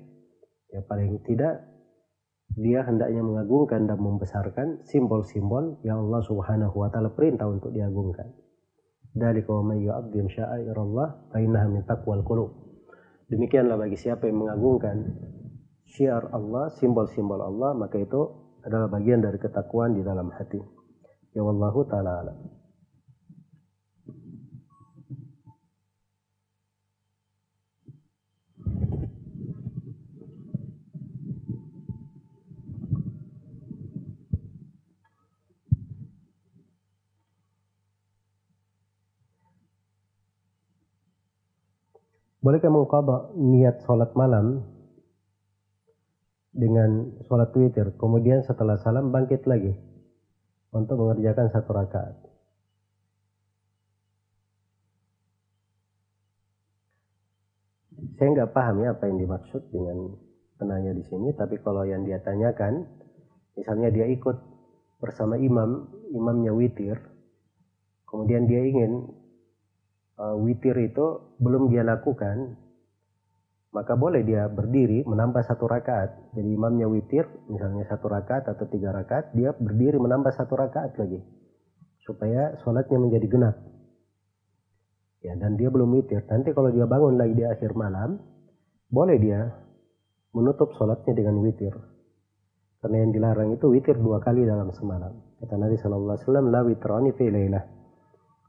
Ya 0.71 0.85
paling 0.85 1.19
tidak 1.27 1.67
dia 2.59 2.83
hendaknya 2.83 3.23
mengagungkan 3.23 3.87
dan 3.87 3.99
membesarkan 4.03 4.83
simbol-simbol 4.83 5.79
yang 5.87 6.07
Allah 6.09 6.23
Subhanahu 6.27 6.75
wa 6.75 6.91
taala 6.91 7.15
perintah 7.15 7.47
untuk 7.47 7.71
diagungkan. 7.71 8.27
Dari 9.11 9.43
innaha 11.43 11.67
min 11.71 11.83
taqwal. 11.87 12.23
Demikianlah 13.31 13.79
bagi 13.79 13.99
siapa 13.99 14.27
yang 14.27 14.43
mengagungkan 14.43 14.97
syiar 15.87 16.31
Allah, 16.35 16.71
simbol-simbol 16.79 17.39
Allah, 17.39 17.75
maka 17.75 17.99
itu 17.99 18.23
adalah 18.67 18.91
bagian 18.91 19.23
dari 19.23 19.39
ketakwaan 19.39 19.95
di 19.95 20.03
dalam 20.03 20.31
hati. 20.35 20.59
Ya 21.35 21.43
wallahu 21.47 21.87
taala. 21.87 22.35
Bolehkah 42.41 42.73
mengqadha 42.73 43.37
niat 43.37 43.85
sholat 43.85 44.17
malam 44.17 44.65
dengan 46.57 47.13
sholat 47.29 47.53
witir, 47.53 47.93
kemudian 48.01 48.41
setelah 48.41 48.81
salam 48.81 49.13
bangkit 49.13 49.45
lagi 49.45 49.77
untuk 50.73 51.05
mengerjakan 51.05 51.53
satu 51.53 51.71
rakaat? 51.77 52.17
Saya 58.17 58.29
nggak 58.33 58.53
paham 58.57 58.89
ya 58.89 58.97
apa 58.97 59.05
yang 59.05 59.21
dimaksud 59.21 59.69
dengan 59.69 60.17
penanya 60.57 60.97
di 60.97 61.05
sini, 61.13 61.37
tapi 61.37 61.61
kalau 61.61 61.85
yang 61.85 62.09
dia 62.09 62.25
tanyakan, 62.25 62.89
misalnya 63.53 63.93
dia 63.93 64.09
ikut 64.09 64.37
bersama 64.97 65.37
imam, 65.37 65.93
imamnya 66.17 66.57
witir, 66.57 66.97
kemudian 68.09 68.49
dia 68.49 68.65
ingin 68.65 69.20
uh, 70.21 70.37
witir 70.37 70.77
itu 70.77 71.37
belum 71.41 71.73
dia 71.73 71.81
lakukan, 71.81 72.61
maka 73.73 73.97
boleh 73.97 74.21
dia 74.21 74.47
berdiri 74.53 75.09
menambah 75.09 75.41
satu 75.49 75.65
rakaat. 75.65 76.37
Jadi 76.37 76.49
imamnya 76.53 76.87
witir, 76.87 77.25
misalnya 77.49 77.89
satu 77.89 78.13
rakaat 78.13 78.45
atau 78.53 78.69
tiga 78.69 78.93
rakaat, 78.93 79.33
dia 79.33 79.57
berdiri 79.57 79.97
menambah 79.97 80.37
satu 80.37 80.61
rakaat 80.61 81.01
lagi, 81.01 81.25
supaya 82.05 82.61
sholatnya 82.61 82.99
menjadi 83.01 83.27
genap. 83.27 83.57
Ya, 85.21 85.37
dan 85.37 85.57
dia 85.61 85.69
belum 85.69 86.01
witir. 86.01 86.25
Nanti 86.29 86.53
kalau 86.57 86.73
dia 86.73 86.89
bangun 86.89 87.21
lagi 87.21 87.37
di 87.37 87.45
akhir 87.45 87.77
malam, 87.77 88.21
boleh 88.89 89.17
dia 89.21 89.53
menutup 90.33 90.73
sholatnya 90.77 91.13
dengan 91.13 91.45
witir. 91.45 91.77
Karena 92.81 93.05
yang 93.05 93.13
dilarang 93.13 93.53
itu 93.53 93.69
witir 93.69 94.01
dua 94.01 94.25
kali 94.25 94.49
dalam 94.49 94.73
semalam. 94.73 95.13
Kata 95.37 95.61
Nabi 95.61 95.77
Shallallahu 95.77 96.17
Alaihi 96.17 96.25
Wasallam, 96.25 96.47
la 96.49 96.61
witrani 96.65 97.11
fi 97.13 97.29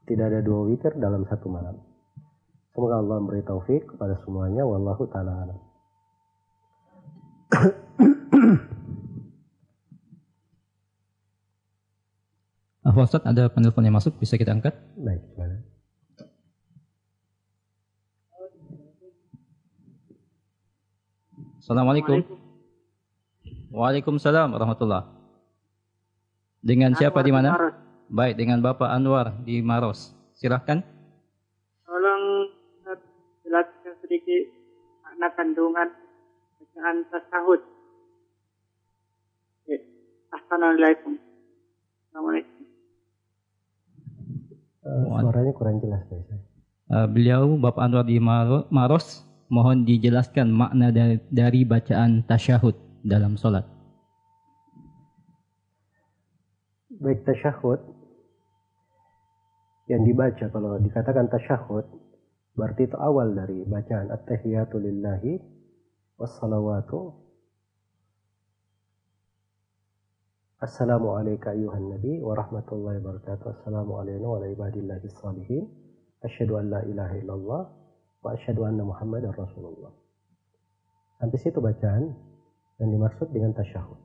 Tidak 0.09 0.25
ada 0.25 0.41
dua 0.41 0.65
witir 0.65 0.97
dalam 0.97 1.23
satu 1.29 1.47
malam. 1.47 1.77
Semoga 2.71 3.03
Allah 3.03 3.19
memberi 3.19 3.43
taufik 3.43 3.83
kepada 3.95 4.15
semuanya. 4.23 4.63
Wallahu 4.63 5.03
ta'ala 5.11 5.31
alam. 5.45 5.59
Ah, 12.81 12.97
Ustaz, 12.97 13.21
ada 13.21 13.45
penelpon 13.45 13.85
yang 13.85 13.93
masuk, 13.93 14.17
bisa 14.17 14.41
kita 14.41 14.57
angkat? 14.57 14.73
Baik, 14.97 15.21
silakan. 15.37 15.61
Assalamualaikum. 21.61 22.25
Waalaikumsalam 23.69 24.49
warahmatullah. 24.51 25.13
Dengan 26.59 26.97
siapa 26.97 27.21
di 27.21 27.29
mana? 27.29 27.53
Baik, 28.11 28.43
dengan 28.43 28.59
Bapak 28.59 28.91
Anwar 28.91 29.39
di 29.47 29.63
Maros. 29.63 30.11
Silahkan. 30.35 30.83
jelaskan 33.47 33.93
sedikit 34.03 34.51
makna 35.03 35.27
kandungan 35.35 35.87
bacaan 36.59 37.07
tasahud. 37.07 37.59
Assalamualaikum. 40.31 41.15
Assalamualaikum. 42.11 42.63
Uh, 44.83 45.19
suaranya 45.23 45.51
kurang 45.55 45.79
jelas 45.79 46.03
guys. 46.11 46.27
Uh, 46.91 47.07
beliau 47.07 47.55
Bapak 47.59 47.87
Anwar 47.87 48.03
di 48.03 48.19
Maros 48.19 49.23
mohon 49.47 49.87
dijelaskan 49.87 50.51
makna 50.51 50.91
dari, 50.91 51.15
dari 51.31 51.63
bacaan 51.63 52.27
tasyahud 52.27 52.75
dalam 53.07 53.39
solat. 53.39 53.63
Baik 56.99 57.23
tasyahud 57.23 58.00
yang 59.89 60.05
dibaca 60.05 60.45
kalau 60.51 60.77
dikatakan 60.77 61.29
tasyahud 61.31 61.85
Berarti 62.51 62.83
itu 62.83 62.97
awal 62.99 63.31
dari 63.31 63.63
bacaan 63.63 64.11
at-tahiyatu 64.11 64.75
lillahi 64.75 65.39
wassalawatu 66.19 67.15
Assalamu 70.61 71.17
alayka 71.17 71.57
ayuhan 71.57 71.89
nabi 71.89 72.21
wa 72.21 72.37
rahmatullahi 72.37 73.01
wa 73.01 73.17
barakatuh. 73.17 73.49
Assalamu 73.49 73.97
alayna 73.97 74.29
wa 74.29 74.37
ala 74.37 74.45
ibadillahi 74.45 75.09
salihin. 75.09 75.65
Asyhadu 76.21 76.61
an 76.61 76.69
la 76.69 76.85
ilaha 76.85 77.17
illallah 77.17 77.63
wa 78.21 78.29
asyhadu 78.29 78.69
anna 78.69 78.85
muhammadar 78.85 79.33
rasulullah. 79.33 79.89
Sampai 81.17 81.41
situ 81.41 81.57
bacaan 81.57 82.13
yang 82.77 82.93
dimaksud 82.93 83.33
dengan 83.33 83.57
tasyahud. 83.57 83.97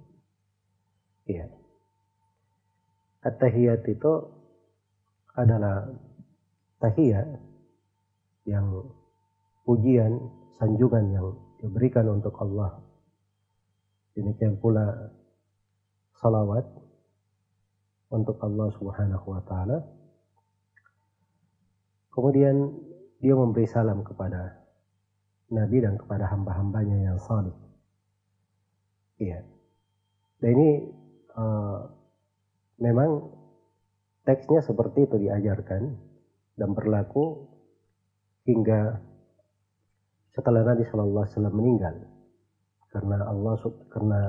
Iya. 1.29 1.53
At-tahiyat 3.21 3.85
itu 3.93 4.13
adalah 5.37 5.85
tahiyat 6.81 7.29
yang 8.49 8.67
pujian, 9.69 10.17
sanjungan 10.57 11.05
yang 11.13 11.27
diberikan 11.61 12.09
untuk 12.09 12.33
Allah. 12.41 12.81
Demikian 14.17 14.57
pula 14.57 15.13
salawat 16.17 16.65
untuk 18.09 18.41
Allah 18.41 18.69
Subhanahu 18.81 19.27
wa 19.29 19.43
taala. 19.45 19.79
Kemudian 22.17 22.73
dia 23.21 23.37
memberi 23.37 23.69
salam 23.69 24.01
kepada 24.01 24.57
Nabi 25.53 25.85
dan 25.85 26.01
kepada 26.01 26.25
hamba-hambanya 26.33 27.13
yang 27.13 27.19
salih. 27.21 27.53
Iya. 29.21 29.45
Dan 30.41 30.49
ini 30.57 30.71
uh, 31.37 31.93
memang 32.81 33.36
teksnya 34.27 34.61
seperti 34.67 35.07
itu 35.07 35.17
diajarkan 35.23 35.95
dan 36.59 36.69
berlaku 36.75 37.47
hingga 38.43 38.99
setelah 40.35 40.67
Nabi 40.67 40.83
Shallallahu 40.85 41.25
Alaihi 41.25 41.35
Wasallam 41.39 41.57
meninggal. 41.57 41.97
Karena 42.91 43.25
Allah 43.29 43.55
karena 43.89 44.21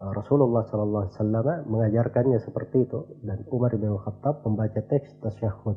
uh, 0.00 0.12
Rasulullah 0.16 0.64
Shallallahu 0.66 1.04
Alaihi 1.06 1.14
Wasallam 1.20 1.46
mengajarkannya 1.68 2.38
seperti 2.40 2.88
itu. 2.88 3.20
Dan 3.20 3.44
Umar 3.52 3.76
bin 3.76 3.92
Khattab 3.94 4.42
membaca 4.42 4.80
teks 4.80 5.20
tasyahud 5.20 5.76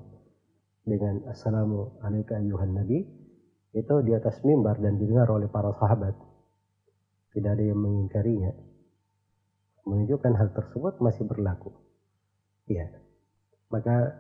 dengan 0.88 1.28
Assalamu 1.28 2.00
alaikum 2.02 2.40
ayuhan 2.40 2.74
Nabi. 2.74 3.04
Itu 3.74 4.06
di 4.06 4.14
atas 4.14 4.40
mimbar 4.46 4.78
dan 4.80 5.02
didengar 5.02 5.28
oleh 5.34 5.50
para 5.50 5.74
sahabat. 5.76 6.14
Tidak 7.34 7.50
ada 7.50 7.66
yang 7.66 7.82
mengingkarinya. 7.82 8.54
Menunjukkan 9.90 10.34
hal 10.38 10.50
tersebut 10.54 11.02
masih 11.02 11.26
berlaku. 11.26 11.74
Ya 12.70 13.03
maka 13.74 14.14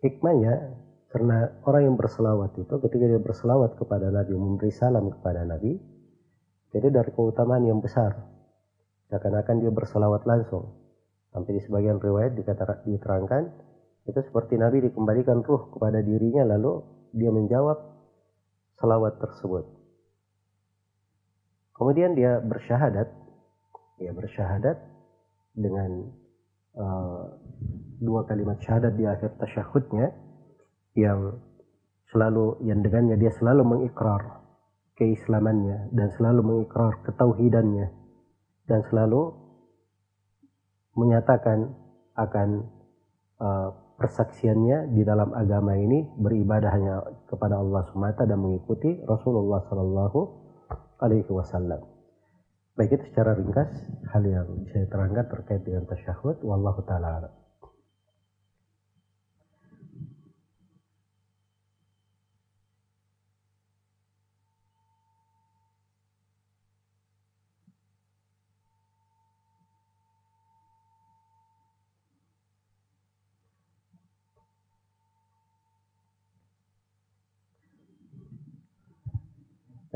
hikmahnya 0.00 0.72
karena 1.12 1.52
orang 1.68 1.92
yang 1.92 1.96
berselawat 2.00 2.56
itu 2.56 2.74
ketika 2.88 3.04
dia 3.04 3.20
berselawat 3.20 3.76
kepada 3.76 4.08
Nabi, 4.08 4.32
memberi 4.32 4.72
salam 4.72 5.12
kepada 5.12 5.44
Nabi, 5.44 5.76
jadi 6.72 6.92
dari 6.92 7.10
keutamaan 7.12 7.64
yang 7.64 7.80
besar. 7.84 8.16
Seakan-akan 9.06 9.62
dia 9.62 9.70
berselawat 9.70 10.26
langsung. 10.26 10.76
Sampai 11.30 11.56
di 11.56 11.62
sebagian 11.62 12.02
riwayat 12.02 12.34
dikata, 12.34 12.82
diterangkan, 12.82 13.48
itu 14.08 14.18
seperti 14.18 14.58
Nabi 14.58 14.82
dikembalikan 14.88 15.46
ruh 15.46 15.70
kepada 15.70 16.02
dirinya 16.02 16.42
lalu 16.56 16.82
dia 17.14 17.30
menjawab 17.30 17.78
selawat 18.82 19.18
tersebut. 19.22 19.64
Kemudian 21.76 22.16
dia 22.16 22.40
bersyahadat, 22.40 23.08
dia 24.00 24.12
bersyahadat 24.12 24.80
dengan 25.56 26.12
uh, 26.76 27.24
dua 28.00 28.24
kalimat 28.28 28.60
syahadat 28.60 28.94
di 28.96 29.04
akhir 29.04 29.36
tasyahudnya, 29.40 30.12
yang 30.96 31.40
selalu 32.10 32.62
yang 32.64 32.80
dengannya 32.80 33.18
dia 33.18 33.32
selalu 33.36 33.62
mengikrar 33.66 34.46
keislamannya 34.96 35.92
dan 35.92 36.08
selalu 36.16 36.40
mengikrar 36.40 37.04
ketauhidannya 37.04 37.92
dan 38.64 38.80
selalu 38.88 39.34
menyatakan 40.96 41.76
akan 42.16 42.48
uh, 43.36 43.68
persaksiannya 44.00 44.96
di 44.96 45.04
dalam 45.04 45.32
agama 45.36 45.76
ini 45.76 46.04
beribadah 46.16 46.70
hanya 46.72 46.94
kepada 47.28 47.60
Allah 47.60 47.84
semata 47.92 48.24
dan 48.24 48.40
mengikuti 48.40 48.96
Rasulullah 49.04 49.64
Sallallahu 49.68 50.20
Alaihi 51.00 51.28
Wasallam. 51.28 51.80
Baik 52.76 53.00
itu 53.00 53.04
secara 53.12 53.32
ringkas 53.36 53.72
hal 54.12 54.20
yang 54.24 54.48
bisa 54.64 54.84
diterangkan 54.84 55.32
terkait 55.32 55.64
dengan 55.64 55.88
tasyahud. 55.88 56.44
Wallahu 56.44 56.84
taala. 56.84 57.32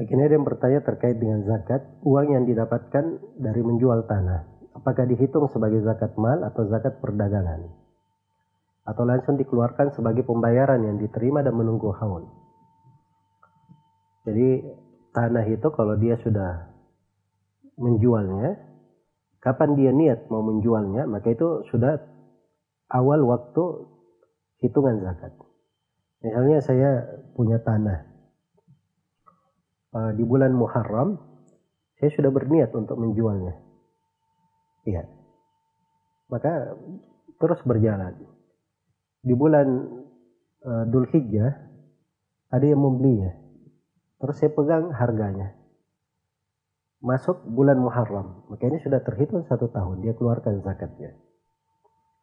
Ini 0.00 0.22
ada 0.24 0.32
yang 0.32 0.48
bertanya 0.48 0.80
terkait 0.80 1.20
dengan 1.20 1.44
zakat, 1.44 1.84
uang 2.00 2.32
yang 2.32 2.44
didapatkan 2.48 3.20
dari 3.36 3.60
menjual 3.60 4.08
tanah. 4.08 4.48
Apakah 4.72 5.04
dihitung 5.04 5.44
sebagai 5.52 5.84
zakat 5.84 6.16
mal 6.16 6.40
atau 6.40 6.64
zakat 6.72 7.04
perdagangan? 7.04 7.68
Atau 8.88 9.04
langsung 9.04 9.36
dikeluarkan 9.36 9.92
sebagai 9.92 10.24
pembayaran 10.24 10.80
yang 10.80 10.96
diterima 10.96 11.44
dan 11.44 11.52
menunggu 11.52 11.92
haul? 12.00 12.32
Jadi 14.24 14.64
tanah 15.12 15.44
itu 15.52 15.68
kalau 15.68 16.00
dia 16.00 16.16
sudah 16.24 16.72
menjualnya, 17.76 18.56
kapan 19.44 19.76
dia 19.76 19.92
niat 19.92 20.32
mau 20.32 20.40
menjualnya, 20.40 21.04
maka 21.04 21.28
itu 21.28 21.68
sudah 21.68 22.00
awal 22.88 23.20
waktu 23.28 23.84
hitungan 24.64 25.04
zakat. 25.04 25.36
Misalnya 26.24 26.58
saya 26.64 26.90
punya 27.36 27.60
tanah, 27.60 28.09
uh, 29.94 30.10
di 30.14 30.22
bulan 30.22 30.54
Muharram, 30.54 31.18
saya 32.00 32.10
sudah 32.16 32.30
berniat 32.32 32.72
untuk 32.72 32.96
menjualnya. 32.96 33.54
Iya. 34.80 35.04
maka 36.32 36.72
terus 37.36 37.60
berjalan. 37.68 38.16
Di 39.20 39.34
bulan 39.36 39.66
uh, 40.64 40.84
Dhul 40.88 41.04
Hijjah 41.10 41.52
ada 42.48 42.64
yang 42.64 42.80
membelinya. 42.80 43.34
Terus 44.20 44.36
saya 44.40 44.52
pegang 44.52 44.94
harganya. 44.94 45.52
Masuk 47.00 47.44
bulan 47.48 47.80
Muharram, 47.80 48.44
maka 48.52 48.68
ini 48.68 48.76
sudah 48.84 49.00
terhitung 49.00 49.48
satu 49.48 49.72
tahun. 49.72 50.04
Dia 50.04 50.12
keluarkan 50.12 50.60
zakatnya. 50.60 51.16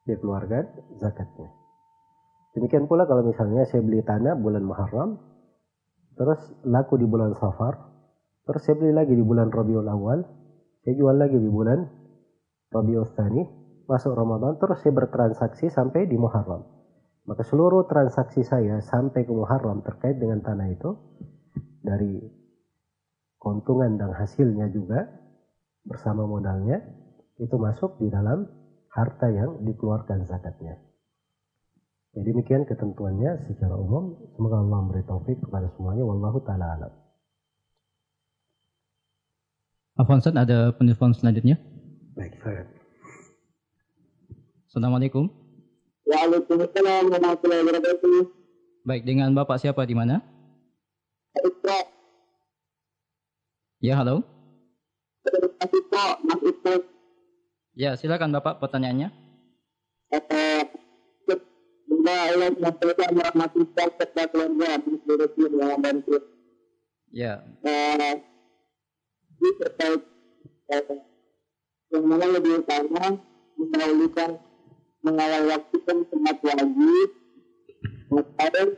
Dia 0.05 0.17
keluarkan 0.21 0.97
zakatnya. 1.01 1.49
Demikian 2.53 2.85
pula 2.85 3.09
kalau 3.09 3.25
misalnya 3.25 3.65
saya 3.65 3.81
beli 3.81 4.05
tanah 4.05 4.37
bulan 4.37 4.65
Muharram, 4.65 5.17
terus 6.17 6.41
laku 6.65 6.97
di 6.97 7.05
bulan 7.05 7.37
Safar, 7.37 7.77
terus 8.43 8.61
saya 8.65 8.75
beli 8.75 8.91
lagi 8.91 9.13
di 9.13 9.21
bulan 9.21 9.53
Rabiul 9.53 9.85
Awal, 9.85 10.19
saya 10.81 10.93
jual 10.97 11.15
lagi 11.15 11.37
di 11.37 11.47
bulan 11.47 11.85
Rabiul 12.73 13.07
Tsani, 13.13 13.43
masuk 13.85 14.17
Ramadan, 14.17 14.57
terus 14.57 14.81
saya 14.81 14.97
bertransaksi 14.97 15.69
sampai 15.69 16.09
di 16.09 16.17
Muharram. 16.17 16.65
Maka 17.27 17.43
seluruh 17.43 17.85
transaksi 17.85 18.41
saya 18.41 18.79
sampai 18.79 19.27
ke 19.27 19.31
Muharram 19.35 19.83
terkait 19.83 20.15
dengan 20.15 20.39
tanah 20.39 20.67
itu 20.71 20.95
dari 21.83 22.23
keuntungan 23.37 23.99
dan 23.99 24.15
hasilnya 24.15 24.71
juga 24.71 25.11
bersama 25.83 26.23
modalnya 26.23 26.83
itu 27.39 27.55
masuk 27.55 27.99
di 27.99 28.07
dalam 28.07 28.47
harta 28.91 29.27
yang 29.29 29.61
dikeluarkan 29.61 30.25
zakatnya. 30.25 30.86
Jadi 32.17 32.33
demikian 32.33 32.65
ketentuannya 32.65 33.45
secara 33.45 33.77
umum. 33.77 34.17
Semoga 34.33 34.57
Allah 34.57 34.79
memberi 34.81 35.05
taufik 35.05 35.37
kepada 35.37 35.69
semuanya. 35.77 36.01
Wallahu 36.01 36.41
taala 36.41 36.65
alam. 36.73 36.93
Afonsan 40.01 40.33
ada 40.33 40.73
penelpon 40.73 41.13
selanjutnya? 41.13 41.61
Baik, 42.17 42.33
saya. 42.41 42.65
Assalamualaikum. 44.65 45.29
Waalaikumsalam 46.09 47.13
warahmatullahi 47.13 47.61
wabarakatuh. 47.61 48.21
Baik, 48.81 49.03
dengan 49.05 49.29
Bapak 49.37 49.61
siapa 49.61 49.85
di 49.85 49.93
mana? 49.93 50.25
Ya, 53.77 53.93
halo. 54.01 54.25
Mas. 56.25 56.41
Ya, 57.77 57.93
silakan 57.93 58.33
Bapak 58.33 58.57
pertanyaannya. 58.57 59.13
Eh, 60.13 60.65
Semoga 62.07 62.31
Allah 62.31 62.71
SWT 62.71 63.03
merahmati 63.19 63.59
kita 63.67 63.83
serta 63.99 64.23
keluarga 64.31 64.79
di 64.79 64.95
seluruh 65.03 65.27
dunia 65.35 65.75
yang 65.75 65.81
bantu. 65.83 66.15
Ya, 67.11 67.43
Eh, 67.67 68.15
Ini 69.35 69.49
terkait 69.59 70.01
eh, 70.71 70.83
yang 71.91 72.03
mana 72.07 72.31
lebih 72.31 72.63
utama 72.63 73.19
mendahulukan 73.59 74.39
mengawal 75.03 75.43
waktu 75.51 75.75
kan 75.83 75.97
sangat 76.07 76.37
wajib. 76.47 77.09
Sekarang 78.07 78.69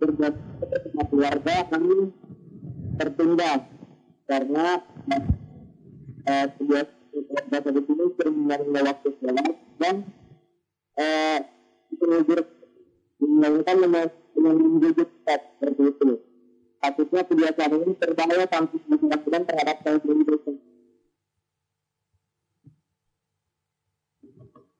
berjasa 0.00 0.64
sama 0.88 1.02
keluarga 1.12 1.54
kami 1.68 2.16
tertunda 2.96 3.52
karena 4.24 4.66
eh, 6.32 6.46
sebuah 6.56 6.84
keluarga 7.12 7.70
di 7.76 7.80
sini 7.84 8.04
sering 8.16 8.36
mengambil 8.40 8.82
waktu 8.88 9.08
sholat 9.20 9.52
dan 9.76 9.94
eh, 10.96 11.38
itu 11.92 12.04
dengan 13.18 14.06
menunjuk 14.34 15.08
seperti 15.24 15.82
itu. 15.88 16.06
Kasusnya 16.82 17.22
kebiasaan 17.24 17.72
ini 17.80 17.96
berbahaya 17.96 18.44
sampai 18.52 18.76
dilakukan 18.76 19.42
terhadap 19.48 19.76
saya 19.80 19.98
sendiri. 20.04 20.36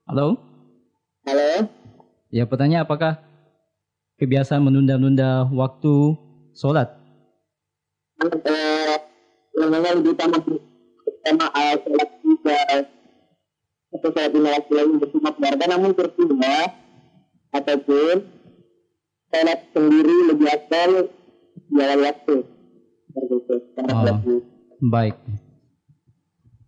halo. 0.05 0.37
Halo, 1.25 1.65
Ya, 2.29 2.45
pertanyaan 2.45 2.85
apakah 2.85 3.25
kebiasaan 4.21 4.61
menunda-nunda 4.61 5.49
waktu 5.49 6.13
sholat? 6.53 6.93
eh, 8.21 8.97
yang 9.57 9.71
mana 9.73 9.97
lebih 9.97 10.13
utama 10.13 10.37
pertama 10.45 11.47
eh, 11.57 11.75
sholat 11.81 12.09
tiga 12.21 12.59
atau 13.95 14.09
sholat 14.13 14.31
lima 14.37 14.49
waktu 14.61 14.73
lain 14.77 15.01
bersama 15.01 15.29
keluarga 15.33 15.65
namun 15.73 15.91
tertunda 15.97 16.57
ataupun 17.55 18.15
sholat 19.31 19.61
sendiri 19.71 20.15
lebih 20.31 20.49
asal 20.51 20.91
di 21.65 21.79
awal 21.79 22.01
waktu 22.03 22.37
Oh. 23.15 24.03
Baik. 24.83 25.15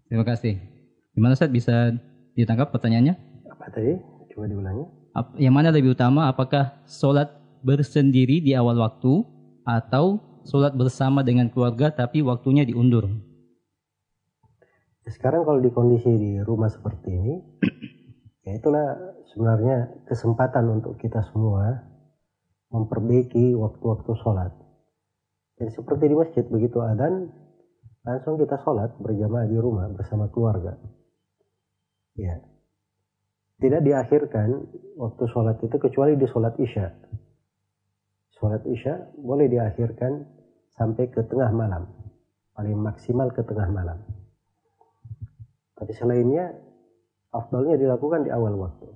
Terima 0.07 0.23
kasih. 0.23 0.63
Gimana 1.11 1.35
Ustaz 1.35 1.51
bisa 1.51 1.91
ditangkap 2.39 2.71
pertanyaannya? 2.71 3.19
Apa 3.51 3.67
tadi? 3.75 3.99
Coba 4.31 4.47
diulangi. 4.47 4.85
Ap- 5.11 5.35
Yang 5.35 5.55
mana 5.57 5.69
lebih 5.75 5.99
utama 5.99 6.31
apakah 6.31 6.79
sholat 6.87 7.35
bersendiri 7.67 8.39
di 8.39 8.55
awal 8.55 8.79
waktu 8.79 9.27
atau 9.67 10.23
sholat 10.47 10.79
bersama 10.79 11.27
dengan 11.27 11.51
keluarga 11.51 11.91
tapi 11.91 12.23
waktunya 12.23 12.63
diundur? 12.63 13.11
Sekarang 15.03 15.43
kalau 15.43 15.59
di 15.59 15.71
kondisi 15.75 16.11
di 16.15 16.31
rumah 16.43 16.71
seperti 16.71 17.11
ini, 17.11 17.35
ya 18.47 18.53
itulah 18.55 19.19
sebenarnya 19.35 20.07
kesempatan 20.07 20.71
untuk 20.71 20.95
kita 21.03 21.21
semua 21.35 21.83
memperbaiki 22.71 23.59
waktu-waktu 23.59 24.13
sholat. 24.23 24.55
Jadi 25.57 25.71
seperti 25.73 26.05
di 26.13 26.17
masjid, 26.17 26.45
begitu 26.47 26.79
adan, 26.85 27.33
langsung 28.07 28.39
kita 28.39 28.61
sholat 28.63 28.95
berjamaah 29.03 29.49
di 29.49 29.57
rumah 29.59 29.91
bersama 29.91 30.29
keluarga. 30.31 30.79
Ya. 32.15 32.39
Tidak 33.57 33.81
diakhirkan 33.81 34.69
waktu 35.01 35.25
sholat 35.33 35.57
itu 35.65 35.77
kecuali 35.81 36.13
di 36.15 36.29
sholat 36.29 36.55
isya. 36.61 36.93
Sholat 38.37 38.69
isya 38.69 39.17
boleh 39.17 39.49
diakhirkan 39.49 40.29
sampai 40.77 41.09
ke 41.09 41.25
tengah 41.25 41.49
malam. 41.57 41.89
Paling 42.53 42.77
maksimal 42.77 43.33
ke 43.33 43.41
tengah 43.49 43.69
malam. 43.73 44.05
Tapi 45.77 45.93
selainnya, 45.97 46.53
afdalnya 47.33 47.79
dilakukan 47.81 48.27
di 48.27 48.31
awal 48.31 48.55
waktu. 48.59 48.89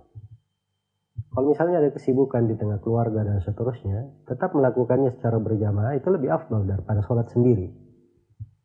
Kalau 1.31 1.47
misalnya 1.47 1.79
ada 1.79 1.95
kesibukan 1.95 2.51
di 2.51 2.59
tengah 2.59 2.83
keluarga 2.83 3.23
dan 3.23 3.39
seterusnya, 3.39 4.27
tetap 4.27 4.51
melakukannya 4.51 5.15
secara 5.15 5.39
berjamaah 5.39 5.95
itu 5.95 6.11
lebih 6.11 6.27
afdal 6.27 6.67
daripada 6.67 7.07
sholat 7.07 7.31
sendiri 7.31 7.71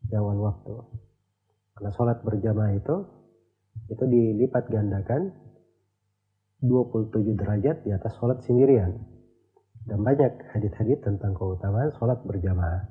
di 0.06 0.14
awal 0.18 0.42
waktu. 0.42 0.74
Karena 1.78 1.92
sholat 1.94 2.26
berjamaah 2.26 2.74
itu, 2.74 2.96
itu 3.94 4.04
dilipat 4.10 4.66
gandakan 4.72 5.30
27 6.66 7.38
derajat 7.38 7.86
di 7.86 7.94
atas 7.94 8.18
sholat 8.18 8.42
sendirian. 8.42 8.98
Dan 9.86 10.02
banyak 10.02 10.50
hadith-hadith 10.50 11.06
tentang 11.06 11.38
keutamaan 11.38 11.94
sholat 12.02 12.18
berjamaah. 12.26 12.90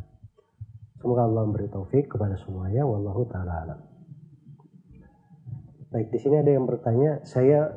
Semoga 1.03 1.27
Allah 1.27 1.43
memberi 1.51 1.67
taufik 1.67 2.07
kepada 2.07 2.39
semuanya. 2.47 2.87
Wallahu 2.87 3.27
ta'ala 3.27 3.53
alam. 3.67 3.94
Baik, 5.95 6.11
di 6.11 6.19
sini 6.19 6.43
ada 6.43 6.51
yang 6.51 6.67
bertanya, 6.67 7.23
saya 7.23 7.71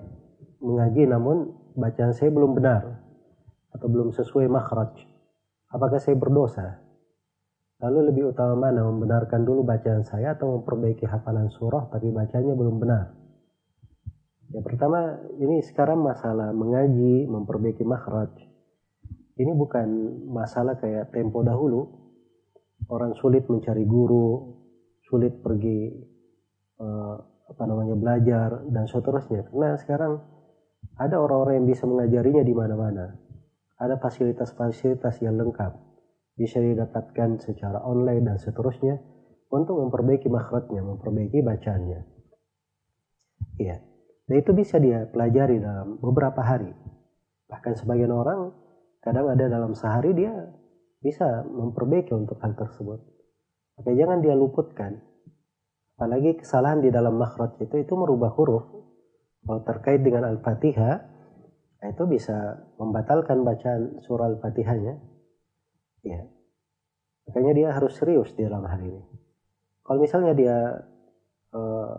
mengaji 0.58 1.06
namun 1.06 1.54
bacaan 1.78 2.18
saya 2.18 2.34
belum 2.34 2.58
benar 2.58 2.98
atau 3.78 3.86
belum 3.86 4.10
sesuai 4.10 4.50
makhraj. 4.50 4.90
Apakah 5.70 6.02
saya 6.02 6.18
berdosa? 6.18 6.82
Lalu 7.78 8.10
lebih 8.10 8.34
utama 8.34 8.58
mana 8.58 8.90
membenarkan 8.90 9.46
dulu 9.46 9.62
bacaan 9.62 10.02
saya 10.02 10.34
atau 10.34 10.58
memperbaiki 10.58 11.06
hafalan 11.06 11.54
surah 11.54 11.94
tapi 11.94 12.10
bacanya 12.10 12.58
belum 12.58 12.82
benar? 12.82 13.14
Ya 14.50 14.66
pertama 14.66 15.22
ini 15.38 15.62
sekarang 15.62 16.02
masalah 16.02 16.50
mengaji, 16.58 17.30
memperbaiki 17.30 17.86
makhraj. 17.86 18.34
Ini 19.38 19.54
bukan 19.54 19.90
masalah 20.26 20.82
kayak 20.82 21.14
tempo 21.14 21.46
dahulu. 21.46 21.86
Orang 22.90 23.14
sulit 23.22 23.46
mencari 23.46 23.86
guru, 23.86 24.58
sulit 25.06 25.38
pergi 25.38 26.02
eh, 26.82 27.37
apa 27.48 27.64
namanya 27.64 27.96
belajar 27.96 28.50
dan 28.68 28.86
seterusnya. 28.88 29.48
Karena 29.48 29.80
sekarang 29.80 30.14
ada 31.00 31.16
orang-orang 31.18 31.64
yang 31.64 31.68
bisa 31.68 31.84
mengajarinya 31.88 32.44
di 32.44 32.54
mana-mana. 32.54 33.06
Ada 33.78 34.02
fasilitas-fasilitas 34.02 35.22
yang 35.22 35.38
lengkap 35.38 35.74
bisa 36.38 36.62
didapatkan 36.62 37.42
secara 37.42 37.82
online 37.82 38.26
dan 38.26 38.38
seterusnya 38.38 38.98
untuk 39.50 39.80
memperbaiki 39.80 40.28
makhrajnya, 40.28 40.82
memperbaiki 40.86 41.42
bacaannya. 41.42 42.02
Iya. 43.58 43.78
Dan 44.28 44.36
itu 44.44 44.52
bisa 44.52 44.76
dia 44.78 45.08
pelajari 45.08 45.64
dalam 45.64 45.98
beberapa 46.04 46.44
hari. 46.44 46.70
Bahkan 47.48 47.74
sebagian 47.80 48.12
orang 48.12 48.52
kadang 49.00 49.32
ada 49.32 49.48
dalam 49.48 49.72
sehari 49.72 50.12
dia 50.12 50.36
bisa 51.00 51.48
memperbaiki 51.48 52.12
untuk 52.12 52.36
hal 52.44 52.54
tersebut. 52.60 53.00
Maka 53.80 53.90
jangan 53.96 54.20
dia 54.20 54.36
luputkan. 54.36 55.00
Apalagi 55.98 56.38
kesalahan 56.38 56.86
di 56.86 56.94
dalam 56.94 57.18
makhraj 57.18 57.58
itu 57.58 57.74
itu 57.82 57.94
merubah 57.98 58.30
huruf. 58.38 58.70
Kalau 59.42 59.66
terkait 59.66 60.06
dengan 60.06 60.30
Al-Fatihah, 60.30 61.02
itu 61.90 62.04
bisa 62.06 62.70
membatalkan 62.78 63.42
bacaan 63.42 63.98
surah 64.06 64.30
Al-Fatihahnya. 64.30 64.94
Ya. 66.06 66.22
Makanya 67.26 67.54
dia 67.58 67.70
harus 67.74 67.98
serius 67.98 68.30
di 68.38 68.46
dalam 68.46 68.62
hal 68.70 68.78
ini. 68.78 69.02
Kalau 69.82 69.98
misalnya 69.98 70.38
dia 70.38 70.58
eh, 71.58 71.98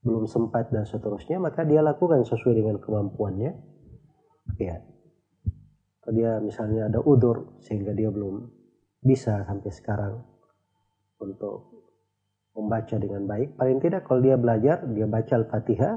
belum 0.00 0.24
sempat 0.24 0.72
dan 0.72 0.88
seterusnya, 0.88 1.36
maka 1.36 1.68
dia 1.68 1.84
lakukan 1.84 2.24
sesuai 2.24 2.56
dengan 2.56 2.80
kemampuannya. 2.80 3.52
Ya. 4.56 4.80
Kalau 6.00 6.14
dia 6.16 6.40
misalnya 6.40 6.88
ada 6.88 7.04
udur 7.04 7.60
sehingga 7.60 7.92
dia 7.92 8.08
belum 8.08 8.48
bisa 9.04 9.44
sampai 9.44 9.68
sekarang 9.68 10.24
untuk 11.20 11.79
membaca 12.54 12.96
dengan 12.98 13.26
baik. 13.26 13.54
Paling 13.54 13.78
tidak 13.78 14.06
kalau 14.06 14.20
dia 14.20 14.34
belajar, 14.34 14.82
dia 14.90 15.06
baca 15.06 15.32
Al-Fatihah, 15.38 15.94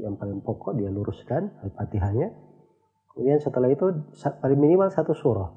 yang 0.00 0.16
paling 0.16 0.40
pokok 0.40 0.76
dia 0.78 0.88
luruskan 0.88 1.52
Al-Fatihahnya. 1.62 2.28
Kemudian 3.12 3.38
setelah 3.44 3.68
itu 3.68 3.92
paling 4.40 4.60
minimal 4.60 4.88
satu 4.88 5.12
surah 5.12 5.52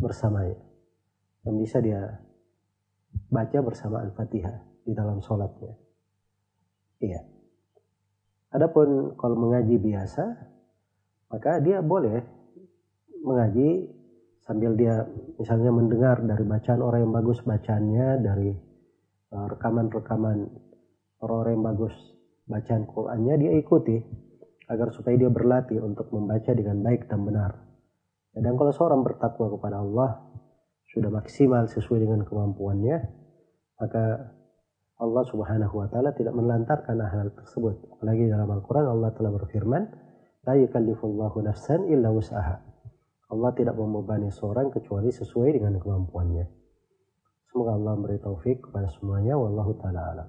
bersamanya. 0.00 0.56
Dan 1.44 1.60
bisa 1.60 1.84
dia 1.84 2.00
baca 3.28 3.58
bersama 3.60 4.00
Al-Fatihah 4.08 4.84
di 4.88 4.92
dalam 4.96 5.20
sholatnya. 5.20 5.76
Iya. 7.04 7.20
Adapun 8.56 9.12
kalau 9.20 9.36
mengaji 9.36 9.76
biasa, 9.76 10.24
maka 11.28 11.60
dia 11.60 11.84
boleh 11.84 12.24
mengaji 13.20 13.92
sambil 14.40 14.72
dia 14.72 15.04
misalnya 15.36 15.68
mendengar 15.68 16.24
dari 16.24 16.40
bacaan 16.48 16.80
orang 16.80 17.04
yang 17.04 17.12
bagus 17.12 17.44
bacaannya, 17.44 18.24
dari 18.24 18.67
rekaman-rekaman 19.32 20.48
orang-orang 21.20 21.52
yang 21.58 21.66
bagus 21.74 21.94
bacaan 22.48 22.84
Qur'annya, 22.88 23.34
dia 23.36 23.52
ikuti 23.56 24.00
agar 24.68 24.92
supaya 24.92 25.16
dia 25.16 25.32
berlatih 25.32 25.80
untuk 25.80 26.12
membaca 26.12 26.52
dengan 26.52 26.80
baik 26.84 27.08
dan 27.08 27.24
benar. 27.24 27.52
Dan 28.32 28.54
kalau 28.54 28.72
seorang 28.72 29.00
bertakwa 29.02 29.50
kepada 29.56 29.80
Allah 29.80 30.22
sudah 30.92 31.10
maksimal 31.12 31.68
sesuai 31.68 32.04
dengan 32.04 32.24
kemampuannya, 32.24 32.96
maka 33.80 34.34
Allah 34.98 35.24
Subhanahu 35.30 35.74
wa 35.78 35.86
taala 35.86 36.10
tidak 36.16 36.34
melantarkan 36.34 36.98
hal 36.98 37.30
tersebut. 37.38 37.78
Apalagi 37.98 38.26
dalam 38.26 38.50
Al-Qur'an 38.50 38.90
Allah 38.90 39.14
telah 39.14 39.30
berfirman, 39.30 39.82
"La 40.44 40.58
yukallifullahu 40.58 41.38
nafsan 41.46 41.86
illa 41.86 42.10
wus'aha." 42.10 42.56
Allah 43.28 43.50
tidak 43.54 43.76
membebani 43.76 44.32
seorang 44.32 44.72
kecuali 44.72 45.12
sesuai 45.12 45.54
dengan 45.60 45.76
kemampuannya. 45.78 46.44
Semoga 47.58 47.74
Allah 47.74 47.98
memberi 47.98 48.22
taufik 48.22 48.70
kepada 48.70 48.86
semuanya 48.86 49.34
wallahu 49.34 49.74
taala 49.82 49.98
alam. 50.14 50.28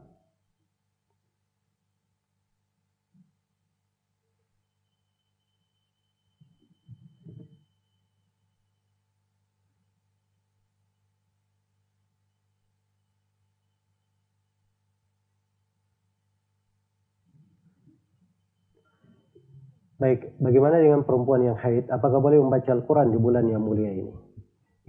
Baik, 20.02 20.34
bagaimana 20.42 20.82
dengan 20.82 21.06
perempuan 21.06 21.46
yang 21.46 21.62
haid? 21.62 21.94
Apakah 21.94 22.18
boleh 22.18 22.42
membaca 22.42 22.74
Al-Quran 22.74 23.14
di 23.14 23.22
bulan 23.22 23.46
yang 23.46 23.62
mulia 23.62 23.94
ini? 23.94 24.18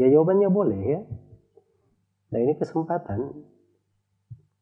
Ya 0.01 0.09
jawabannya 0.09 0.49
boleh 0.49 0.81
ya. 0.89 1.05
Nah 2.31 2.39
ini 2.39 2.55
kesempatan. 2.59 3.21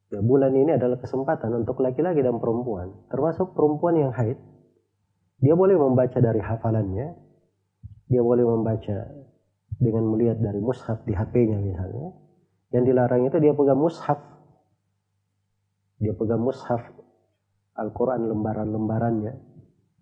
Ya 0.09 0.24
bulan 0.24 0.57
ini 0.57 0.72
adalah 0.72 0.96
kesempatan 0.96 1.52
untuk 1.52 1.85
laki-laki 1.85 2.24
dan 2.24 2.40
perempuan. 2.40 2.96
Termasuk 3.12 3.52
perempuan 3.52 4.00
yang 4.00 4.12
haid. 4.16 4.40
Dia 5.44 5.52
boleh 5.52 5.76
membaca 5.76 6.18
dari 6.18 6.40
hafalannya. 6.40 7.12
Dia 8.09 8.22
boleh 8.24 8.44
membaca 8.48 8.96
dengan 9.78 10.04
melihat 10.09 10.40
dari 10.40 10.59
mushaf 10.64 11.04
di 11.04 11.12
HP-nya 11.12 11.61
misalnya. 11.61 12.09
Yang 12.72 12.85
dilarang 12.92 13.22
itu 13.28 13.37
dia 13.37 13.52
pegang 13.52 13.81
mushaf. 13.81 14.18
Dia 16.00 16.16
pegang 16.16 16.40
mushaf 16.40 16.83
Al-Quran 17.78 18.26
lembaran-lembarannya 18.26 19.33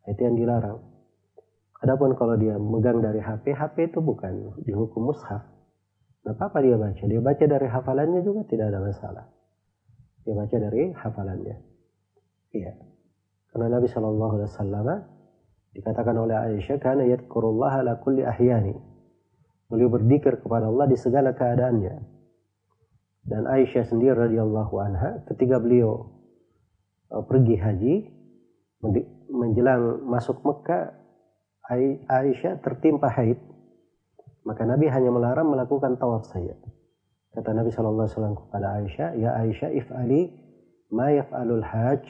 itu 0.09 0.21
yang 0.23 0.37
dilarang. 0.39 0.81
Adapun 1.85 2.17
kalau 2.17 2.41
dia 2.41 2.57
megang 2.57 3.05
dari 3.05 3.21
HP, 3.21 3.53
HP 3.53 3.93
itu 3.93 4.01
bukan 4.01 4.57
dihukum 4.65 5.13
mushaf. 5.13 5.45
Nah, 6.27 6.35
apa 6.35 6.59
dia 6.59 6.75
baca? 6.75 7.05
Dia 7.07 7.23
baca 7.23 7.45
dari 7.47 7.67
hafalannya 7.71 8.21
juga 8.27 8.43
tidak 8.51 8.75
ada 8.75 8.83
masalah. 8.83 9.25
Dia 10.27 10.35
baca 10.35 10.57
dari 10.59 10.91
hafalannya. 10.91 11.57
Iya. 12.51 12.73
Karena 13.55 13.79
Nabi 13.79 13.87
Shallallahu 13.87 14.33
Alaihi 14.35 14.51
Wasallam 14.51 14.89
dikatakan 15.71 16.17
oleh 16.19 16.35
Aisyah 16.35 16.83
karena 16.83 17.07
yadkurullah 17.15 17.79
ala 17.79 18.03
kulli 18.03 18.27
ahyani. 18.27 18.75
Beliau 19.71 19.87
berzikir 19.87 20.43
kepada 20.43 20.67
Allah 20.67 20.91
di 20.91 20.99
segala 20.99 21.31
keadaannya. 21.31 21.95
Dan 23.27 23.47
Aisyah 23.47 23.87
sendiri 23.87 24.19
radhiyallahu 24.19 24.75
anha 24.83 25.23
ketika 25.31 25.63
beliau 25.63 26.11
uh, 27.11 27.23
pergi 27.23 27.55
haji 27.55 27.95
menjelang 29.31 30.07
masuk 30.07 30.43
Mekah 30.43 30.95
Aisyah 32.11 32.63
tertimpa 32.63 33.11
haid 33.15 33.39
maka 34.47 34.63
Nabi 34.63 34.87
hanya 34.87 35.11
melarang 35.11 35.51
melakukan 35.51 35.99
tawaf 35.99 36.31
saja. 36.31 36.55
Kata 37.35 37.51
Nabi 37.53 37.75
Shallallahu 37.75 38.07
Alaihi 38.07 38.17
Wasallam 38.17 38.37
kepada 38.39 38.67
Aisyah 38.81 39.09
ya 39.19 39.31
Aisyah 39.43 39.71
if'ali 39.75 40.23
ma 40.95 41.11
yaf'alul 41.11 41.67
hajj 41.67 42.07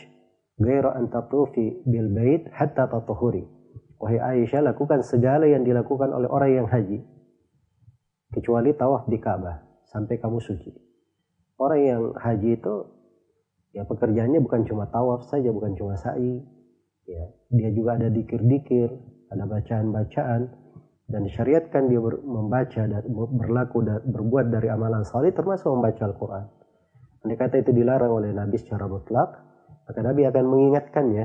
ghairu 0.61 0.93
an 0.93 1.09
tatufi 1.09 1.81
bil 1.89 2.13
bait 2.13 2.47
hatta 2.53 2.87
tatuhuri 2.87 3.43
wahai 3.99 4.21
Aisyah 4.21 4.63
lakukan 4.63 5.01
segala 5.03 5.49
yang 5.49 5.65
dilakukan 5.65 6.13
oleh 6.13 6.29
orang 6.29 6.53
yang 6.53 6.69
haji 6.69 7.03
kecuali 8.31 8.77
tawaf 8.77 9.09
di 9.09 9.17
Ka'bah 9.17 9.65
sampai 9.89 10.21
kamu 10.21 10.39
suci. 10.39 10.71
Orang 11.57 11.81
yang 11.81 12.03
haji 12.21 12.61
itu 12.61 12.75
ya 13.73 13.89
pekerjaannya 13.89 14.45
bukan 14.45 14.69
cuma 14.69 14.87
tawaf 14.93 15.25
saja 15.25 15.49
bukan 15.49 15.73
cuma 15.73 15.97
sa'i 15.97 16.45
ya 17.09 17.25
dia 17.49 17.71
juga 17.73 17.97
ada 17.97 18.13
dikir-dikir 18.13 18.89
ada 19.33 19.45
bacaan-bacaan 19.49 20.66
dan 21.07 21.23
disyariatkan 21.23 21.87
dia 21.87 22.03
membaca 22.03 22.83
dan 22.83 23.03
berlaku 23.11 23.87
dan 23.87 24.03
berbuat 24.03 24.51
dari 24.51 24.67
amalan 24.71 25.07
salih 25.07 25.31
termasuk 25.31 25.71
membaca 25.71 26.03
Al-Quran. 26.03 26.45
Andai 27.23 27.39
kata 27.39 27.63
itu 27.63 27.71
dilarang 27.71 28.11
oleh 28.11 28.31
Nabi 28.35 28.59
secara 28.59 28.91
mutlak, 28.91 29.39
maka 29.87 30.01
Nabi 30.03 30.27
akan 30.27 30.45
mengingatkannya, 30.47 31.25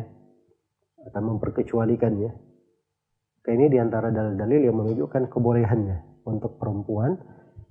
akan 1.10 1.24
memperkecualikannya. 1.34 2.32
Ini 3.42 3.66
di 3.74 3.78
antara 3.82 4.14
dalil-dalil 4.14 4.70
yang 4.70 4.78
menunjukkan 4.78 5.34
kebolehannya 5.34 6.26
untuk 6.30 6.62
perempuan 6.62 7.18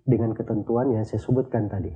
dengan 0.02 0.34
ketentuan 0.34 0.90
yang 0.90 1.06
saya 1.06 1.22
sebutkan 1.22 1.70
tadi. 1.70 1.94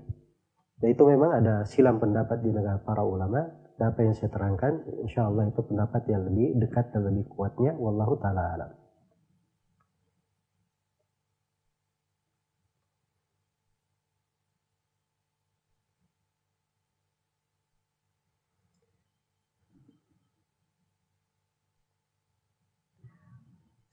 Dan 0.79 0.94
itu 0.94 1.03
memang 1.11 1.42
ada 1.42 1.66
silam 1.66 1.98
pendapat 1.98 2.38
di 2.38 2.55
negara 2.55 2.79
para 2.79 3.03
ulama 3.03 3.42
apa 3.74 4.07
yang 4.07 4.14
saya 4.14 4.31
terangkan, 4.31 4.87
insya 5.03 5.27
Allah 5.27 5.50
itu 5.50 5.59
pendapat 5.66 6.07
yang 6.07 6.22
lebih 6.31 6.55
dekat 6.62 6.94
dan 6.94 7.11
lebih 7.11 7.27
kuatnya. 7.35 7.74
Wallahu 7.74 8.14
ta'ala 8.22 8.42
alam. 8.55 8.84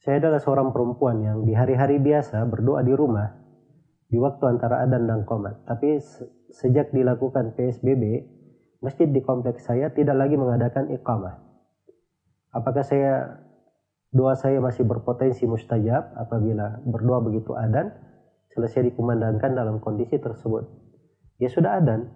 Saya 0.02 0.18
adalah 0.18 0.42
seorang 0.42 0.74
perempuan 0.74 1.22
yang 1.22 1.46
di 1.46 1.54
hari-hari 1.54 2.02
biasa 2.02 2.42
berdoa 2.50 2.82
di 2.82 2.90
rumah 2.90 3.38
di 4.10 4.18
waktu 4.18 4.44
antara 4.50 4.82
adan 4.82 5.06
dan 5.06 5.22
komat. 5.30 5.62
Tapi 5.70 6.02
sejak 6.50 6.90
dilakukan 6.90 7.54
PSBB, 7.54 8.26
masjid 8.82 9.06
di 9.06 9.22
kompleks 9.22 9.70
saya 9.70 9.94
tidak 9.94 10.18
lagi 10.18 10.42
mengadakan 10.42 10.90
iqamah. 10.90 11.38
Apakah 12.50 12.82
saya 12.82 13.46
doa 14.10 14.34
saya 14.34 14.58
masih 14.58 14.90
berpotensi 14.90 15.46
mustajab 15.46 16.18
apabila 16.18 16.82
berdoa 16.84 17.22
begitu 17.22 17.54
adan 17.54 17.94
selesai 18.58 18.90
dikumandangkan 18.90 19.54
dalam 19.54 19.78
kondisi 19.80 20.18
tersebut? 20.18 20.66
Ya 21.38 21.48
sudah 21.54 21.78
adan. 21.78 22.10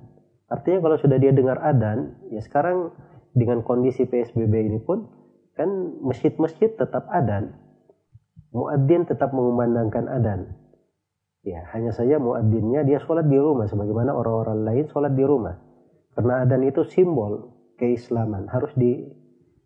Artinya 0.49 0.89
kalau 0.89 0.97
sudah 0.97 1.21
dia 1.21 1.37
dengar 1.37 1.61
adan, 1.61 2.17
ya 2.33 2.41
sekarang 2.41 2.97
dengan 3.38 3.61
kondisi 3.61 4.09
PSBB 4.09 4.73
ini 4.73 4.81
pun 4.81 5.05
kan 5.53 5.69
masjid-masjid 6.01 6.73
tetap 6.73 7.05
adan. 7.13 7.64
Muadzin 8.56 9.03
tetap 9.03 9.36
mengumandangkan 9.36 10.08
adan. 10.08 10.56
Ya, 11.43 11.68
hanya 11.76 11.91
saja 11.91 12.18
muadzinnya 12.18 12.88
dia 12.88 13.03
sholat 13.03 13.28
di 13.28 13.36
rumah 13.36 13.68
sebagaimana 13.68 14.16
orang-orang 14.16 14.64
lain 14.64 14.86
sholat 14.89 15.12
di 15.12 15.28
rumah. 15.28 15.60
Karena 16.16 16.47
adan 16.47 16.64
itu 16.64 16.88
simbol 16.88 17.51
keislaman, 17.76 18.47
harus 18.47 18.72
di, 18.80 19.03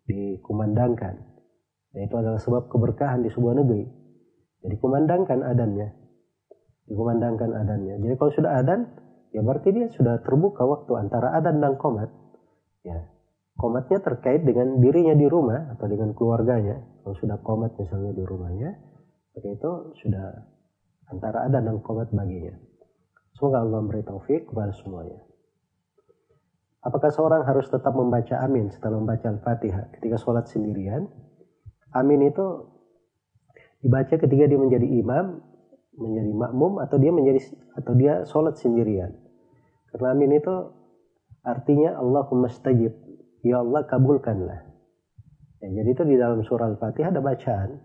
dikumandangkan. 0.10 1.22
Dan 1.94 2.00
itu 2.02 2.16
adalah 2.18 2.42
sebab 2.42 2.66
keberkahan 2.74 3.22
di 3.22 3.30
sebuah 3.30 3.62
negeri. 3.62 3.86
Jadi 4.66 4.76
kumandangkan 4.82 5.40
adannya. 5.46 5.88
Dikumandangkan 6.90 7.54
adannya. 7.54 8.02
Jadi 8.02 8.14
kalau 8.18 8.34
sudah 8.34 8.58
adan, 8.58 8.90
ya 9.30 9.46
berarti 9.46 9.70
dia 9.70 9.86
sudah 9.94 10.18
terbuka 10.26 10.66
waktu 10.66 10.98
antara 10.98 11.38
adan 11.38 11.62
dan 11.62 11.78
komat. 11.78 12.10
Ya, 12.82 13.06
komatnya 13.60 14.00
terkait 14.00 14.48
dengan 14.48 14.80
dirinya 14.80 15.12
di 15.12 15.28
rumah 15.28 15.76
atau 15.76 15.92
dengan 15.92 16.16
keluarganya. 16.16 16.80
Kalau 17.04 17.16
sudah 17.20 17.38
komat 17.44 17.76
misalnya 17.76 18.16
di 18.16 18.24
rumahnya, 18.24 18.72
maka 19.36 19.48
itu 19.52 19.72
sudah 20.00 20.48
antara 21.12 21.44
adan 21.52 21.68
dan 21.68 21.78
komat 21.84 22.08
baginya. 22.16 22.56
Semoga 23.36 23.68
Allah 23.68 23.84
memberi 23.84 24.02
taufik 24.08 24.48
kepada 24.48 24.72
semuanya. 24.72 25.20
Apakah 26.80 27.12
seorang 27.12 27.44
harus 27.44 27.68
tetap 27.68 27.92
membaca 27.92 28.40
amin 28.40 28.72
setelah 28.72 29.04
membaca 29.04 29.28
Al-Fatihah 29.28 29.92
ketika 30.00 30.16
sholat 30.16 30.48
sendirian? 30.48 31.12
Amin 31.92 32.24
itu 32.24 32.72
dibaca 33.84 34.16
ketika 34.16 34.44
dia 34.48 34.60
menjadi 34.60 34.88
imam, 34.88 35.44
menjadi 36.00 36.32
makmum 36.32 36.80
atau 36.80 36.96
dia 36.96 37.12
menjadi 37.12 37.44
atau 37.76 37.94
dia 38.00 38.24
sholat 38.24 38.56
sendirian. 38.56 39.12
Karena 39.92 40.16
amin 40.16 40.40
itu 40.40 40.56
artinya 41.44 42.00
Allahumma 42.00 42.48
stajib. 42.48 43.09
Ya 43.44 43.64
Allah 43.64 43.88
kabulkanlah. 43.88 44.62
Ya, 45.60 45.68
jadi 45.72 45.90
itu 45.92 46.04
di 46.08 46.16
dalam 46.16 46.44
surah 46.44 46.72
Al-Fatihah 46.76 47.12
ada 47.12 47.24
bacaan 47.24 47.80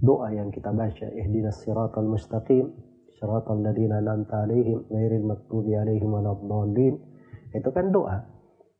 doa 0.00 0.28
yang 0.32 0.48
kita 0.48 0.72
baca 0.72 1.06
ihdinas 1.12 1.60
siratal 1.60 2.08
mustaqim 2.08 2.72
siratal 3.16 3.60
ladzina 3.60 4.00
an'amta 4.00 4.48
alaihim 4.48 4.88
ghairil 4.88 5.24
maghdubi 5.24 5.76
alaihim 5.76 6.10
waladdallin 6.10 6.96
itu 7.52 7.68
kan 7.72 7.92
doa. 7.92 8.24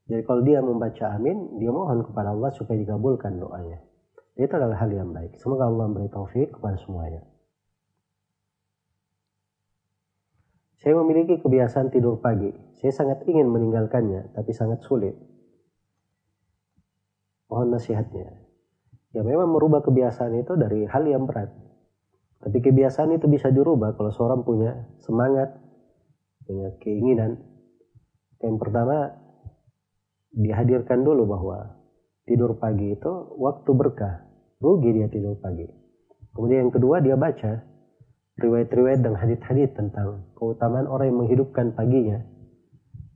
Jadi 0.09 0.23
kalau 0.27 0.43
dia 0.43 0.59
membaca 0.61 1.14
amin, 1.14 1.62
dia 1.62 1.70
mohon 1.70 2.05
kepada 2.05 2.35
Allah 2.35 2.51
supaya 2.53 2.77
dikabulkan 2.81 3.39
doanya. 3.39 3.81
Itu 4.35 4.51
adalah 4.57 4.81
hal 4.81 4.91
yang 4.91 5.12
baik. 5.12 5.37
Semoga 5.39 5.68
Allah 5.68 5.89
memberi 5.89 6.09
taufik 6.09 6.57
kepada 6.57 6.81
semuanya. 6.81 7.23
Saya 10.83 10.99
memiliki 10.99 11.39
kebiasaan 11.39 11.95
tidur 11.95 12.18
pagi. 12.18 12.51
Saya 12.83 12.91
sangat 12.91 13.23
ingin 13.31 13.47
meninggalkannya, 13.47 14.35
tapi 14.35 14.51
sangat 14.51 14.83
sulit. 14.83 15.14
Mohon 17.53 17.76
nasihatnya. 17.76 18.32
Ya 19.12 19.20
memang 19.20 19.53
merubah 19.53 19.84
kebiasaan 19.84 20.40
itu 20.40 20.57
dari 20.57 20.88
hal 20.88 21.05
yang 21.05 21.28
berat. 21.28 21.53
Tapi 22.40 22.64
kebiasaan 22.64 23.12
itu 23.12 23.28
bisa 23.28 23.53
dirubah 23.53 23.92
kalau 23.92 24.09
seorang 24.09 24.40
punya 24.40 24.88
semangat, 25.05 25.53
punya 26.48 26.72
keinginan, 26.80 27.36
yang 28.42 28.57
pertama 28.59 29.14
dihadirkan 30.32 31.05
dulu 31.05 31.28
bahwa 31.28 31.78
tidur 32.26 32.59
pagi 32.59 32.96
itu 32.96 33.12
waktu 33.38 33.70
berkah. 33.76 34.26
Rugi 34.59 34.90
dia 34.96 35.07
tidur 35.12 35.38
pagi. 35.38 35.66
Kemudian 36.32 36.66
yang 36.66 36.74
kedua 36.74 37.05
dia 37.05 37.14
baca 37.20 37.62
riwayat-riwayat 38.40 39.05
dan 39.05 39.14
hadith-hadith 39.14 39.76
tentang 39.76 40.32
keutamaan 40.38 40.88
orang 40.88 41.12
yang 41.12 41.18
menghidupkan 41.20 41.76
paginya. 41.76 42.24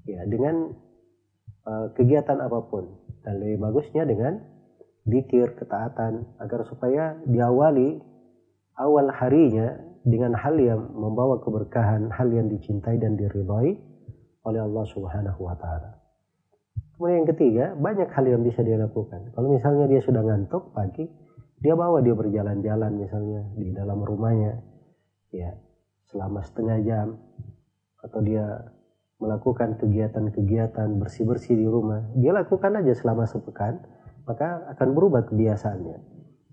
Ya, 0.06 0.22
dengan 0.28 0.76
uh, 1.66 1.86
kegiatan 1.96 2.38
apa 2.38 2.68
pun. 2.70 3.05
Dan 3.26 3.42
lebih 3.42 3.58
bagusnya 3.58 4.06
dengan 4.06 4.38
dikir, 5.02 5.58
ketaatan 5.58 6.38
agar 6.38 6.62
supaya 6.70 7.18
diawali 7.26 7.98
awal 8.78 9.10
harinya 9.10 9.74
dengan 10.06 10.38
hal 10.38 10.54
yang 10.54 10.94
membawa 10.94 11.42
keberkahan, 11.42 12.14
hal 12.14 12.30
yang 12.30 12.46
dicintai 12.46 13.02
dan 13.02 13.18
diridhai 13.18 13.74
oleh 14.46 14.60
Allah 14.62 14.84
Subhanahu 14.86 15.42
wa 15.42 15.58
taala. 15.58 15.98
Kemudian 16.94 17.26
yang 17.26 17.28
ketiga, 17.34 17.64
banyak 17.74 18.08
hal 18.14 18.24
yang 18.24 18.42
bisa 18.46 18.62
dia 18.62 18.78
lakukan. 18.78 19.34
Kalau 19.34 19.50
misalnya 19.50 19.90
dia 19.90 20.00
sudah 20.00 20.22
ngantuk 20.22 20.70
pagi, 20.70 21.04
dia 21.60 21.74
bawa 21.74 21.98
dia 22.00 22.14
berjalan-jalan 22.14 22.92
misalnya 22.94 23.40
di 23.56 23.72
dalam 23.72 24.00
rumahnya 24.00 24.60
ya 25.32 25.56
selama 26.06 26.44
setengah 26.44 26.78
jam 26.84 27.06
atau 28.04 28.20
dia 28.22 28.44
melakukan 29.16 29.80
kegiatan-kegiatan 29.80 30.88
bersih-bersih 31.00 31.56
di 31.56 31.64
rumah, 31.64 32.04
dia 32.16 32.36
lakukan 32.36 32.76
aja 32.76 32.92
selama 32.92 33.24
sepekan, 33.24 33.80
maka 34.28 34.68
akan 34.76 34.88
berubah 34.92 35.24
kebiasaannya. 35.28 35.98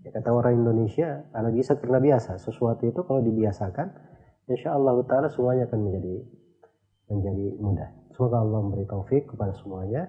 Ya, 0.04 0.10
kata 0.12 0.30
orang 0.32 0.64
Indonesia, 0.64 1.28
ala 1.32 1.52
bisa 1.52 1.76
karena 1.80 2.00
biasa. 2.00 2.40
Sesuatu 2.40 2.88
itu 2.88 3.04
kalau 3.04 3.24
dibiasakan, 3.24 3.88
insya 4.48 4.76
Allah 4.76 5.00
Taala 5.08 5.28
semuanya 5.32 5.68
akan 5.68 5.80
menjadi 5.80 6.16
menjadi 7.12 7.46
mudah. 7.60 7.90
Semoga 8.16 8.46
Allah 8.46 8.60
memberi 8.62 8.86
taufik 8.88 9.28
kepada 9.28 9.54
semuanya. 9.58 10.08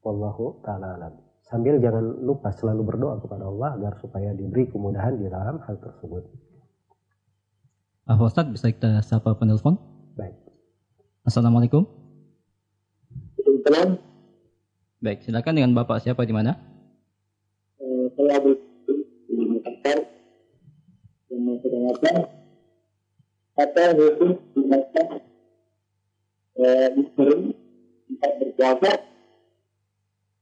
Wallahu 0.00 0.64
taala 0.64 0.96
alam. 0.96 1.12
Sambil 1.44 1.82
jangan 1.82 2.04
lupa 2.22 2.54
selalu 2.54 2.94
berdoa 2.94 3.18
kepada 3.20 3.44
Allah 3.44 3.74
agar 3.76 3.98
supaya 3.98 4.30
diberi 4.32 4.70
kemudahan 4.70 5.18
di 5.18 5.26
dalam 5.26 5.58
hal 5.66 5.76
tersebut. 5.82 6.24
Ah, 8.06 8.16
Ustaz, 8.16 8.46
bisa 8.48 8.70
kita 8.70 9.02
sapa 9.02 9.34
penelpon? 9.34 9.76
Baik. 10.14 10.34
Assalamualaikum. 11.20 11.84
Kebetulan 13.36 14.00
Baik, 15.00 15.24
silakan 15.24 15.56
dengan 15.56 15.72
Bapak 15.76 16.00
siapa 16.04 16.24
di 16.28 16.32
mana? 16.32 16.56
eh, 17.80 18.04
saya 18.16 18.40
di 18.40 18.52
di 19.28 19.44
Makassar. 19.48 19.98
Yang 21.28 21.40
hukum 26.96 27.52
eh, 28.20 28.32
berpuasa. 28.40 28.92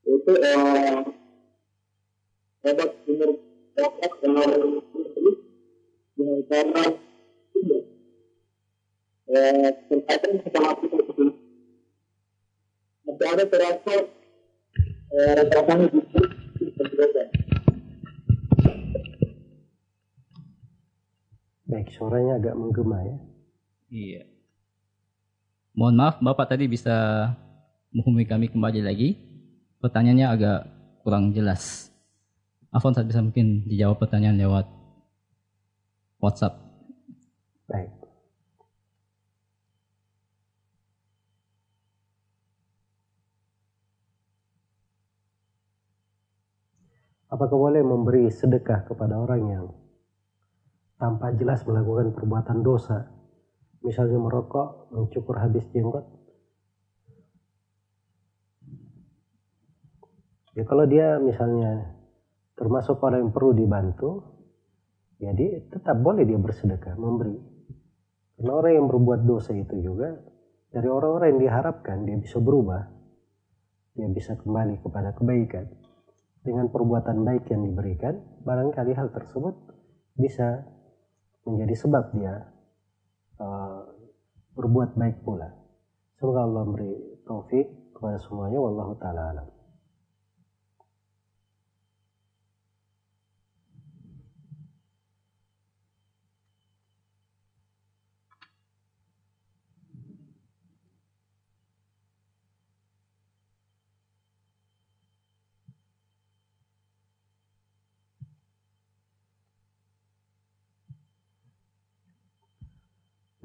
Itu 0.07 0.33
eh, 0.43 0.95
umur 2.66 3.31
istri 3.35 3.35
dengan 6.18 6.39
cara 6.49 6.62
tidak 6.62 6.66
eh, 6.74 7.08
berkaitan 9.29 10.33
kita 10.41 10.59
ada 13.29 13.45
terasa. 13.45 13.95
Baik, 21.68 21.93
suaranya 21.93 22.41
agak 22.41 22.57
menggema 22.57 23.05
ya. 23.05 23.16
Iya. 23.93 24.22
Mohon 25.76 25.95
maaf, 26.01 26.16
Bapak 26.24 26.57
tadi 26.57 26.64
bisa 26.64 27.29
menghubungi 27.93 28.24
kami 28.24 28.49
kembali 28.49 28.81
lagi. 28.81 29.20
Pertanyaannya 29.79 30.26
agak 30.26 30.61
kurang 31.05 31.37
jelas. 31.37 31.93
Afon 32.72 32.97
saat 32.97 33.09
bisa 33.09 33.20
mungkin 33.20 33.68
dijawab 33.68 34.01
pertanyaan 34.01 34.41
lewat 34.41 34.66
WhatsApp. 36.20 36.57
Baik. 37.68 38.08
Apakah 47.29 47.61
boleh 47.61 47.85
memberi 47.85 48.33
sedekah 48.33 48.89
kepada 48.89 49.20
orang 49.20 49.43
yang 49.53 49.64
tanpa 50.97 51.29
jelas 51.37 51.61
melakukan 51.68 52.16
perbuatan 52.16 52.64
dosa? 52.64 53.05
Misalnya 53.85 54.16
merokok, 54.16 54.89
mencukur 54.97 55.37
habis 55.37 55.68
jenggot. 55.70 56.09
Ya 60.57 60.64
kalau 60.64 60.89
dia 60.89 61.20
misalnya 61.20 62.01
termasuk 62.57 62.99
orang 63.05 63.29
yang 63.29 63.33
perlu 63.37 63.53
dibantu, 63.55 64.24
ya 65.20 65.31
dia 65.37 65.62
tetap 65.68 66.01
boleh 66.01 66.24
dia 66.24 66.41
bersedekah, 66.41 66.97
memberi. 66.97 67.39
Karena 68.41 68.53
orang 68.57 68.72
yang 68.72 68.87
berbuat 68.89 69.20
dosa 69.29 69.53
itu 69.53 69.79
juga 69.85 70.16
dari 70.72 70.89
orang-orang 70.89 71.37
yang 71.37 71.41
diharapkan 71.45 72.09
dia 72.09 72.16
bisa 72.18 72.41
berubah, 72.41 72.89
dia 73.95 74.09
bisa 74.11 74.35
kembali 74.35 74.83
kepada 74.83 75.14
kebaikan 75.14 75.78
dengan 76.49 76.73
perbuatan 76.73 77.29
baik 77.29 77.53
yang 77.53 77.69
diberikan, 77.69 78.17
barangkali 78.49 78.97
hal 78.97 79.13
tersebut 79.13 79.53
bisa 80.17 80.65
menjadi 81.45 81.75
sebab 81.77 82.05
dia 82.17 82.49
uh, 83.37 83.85
berbuat 84.57 84.97
baik 84.97 85.21
pula. 85.29 85.53
Semoga 86.17 86.49
Allah 86.49 86.65
memberi 86.65 87.21
taufik 87.29 87.93
kepada 87.93 88.17
semuanya. 88.25 88.59
Wallahu 88.59 88.97
taala 88.97 89.23
alam. 89.37 89.58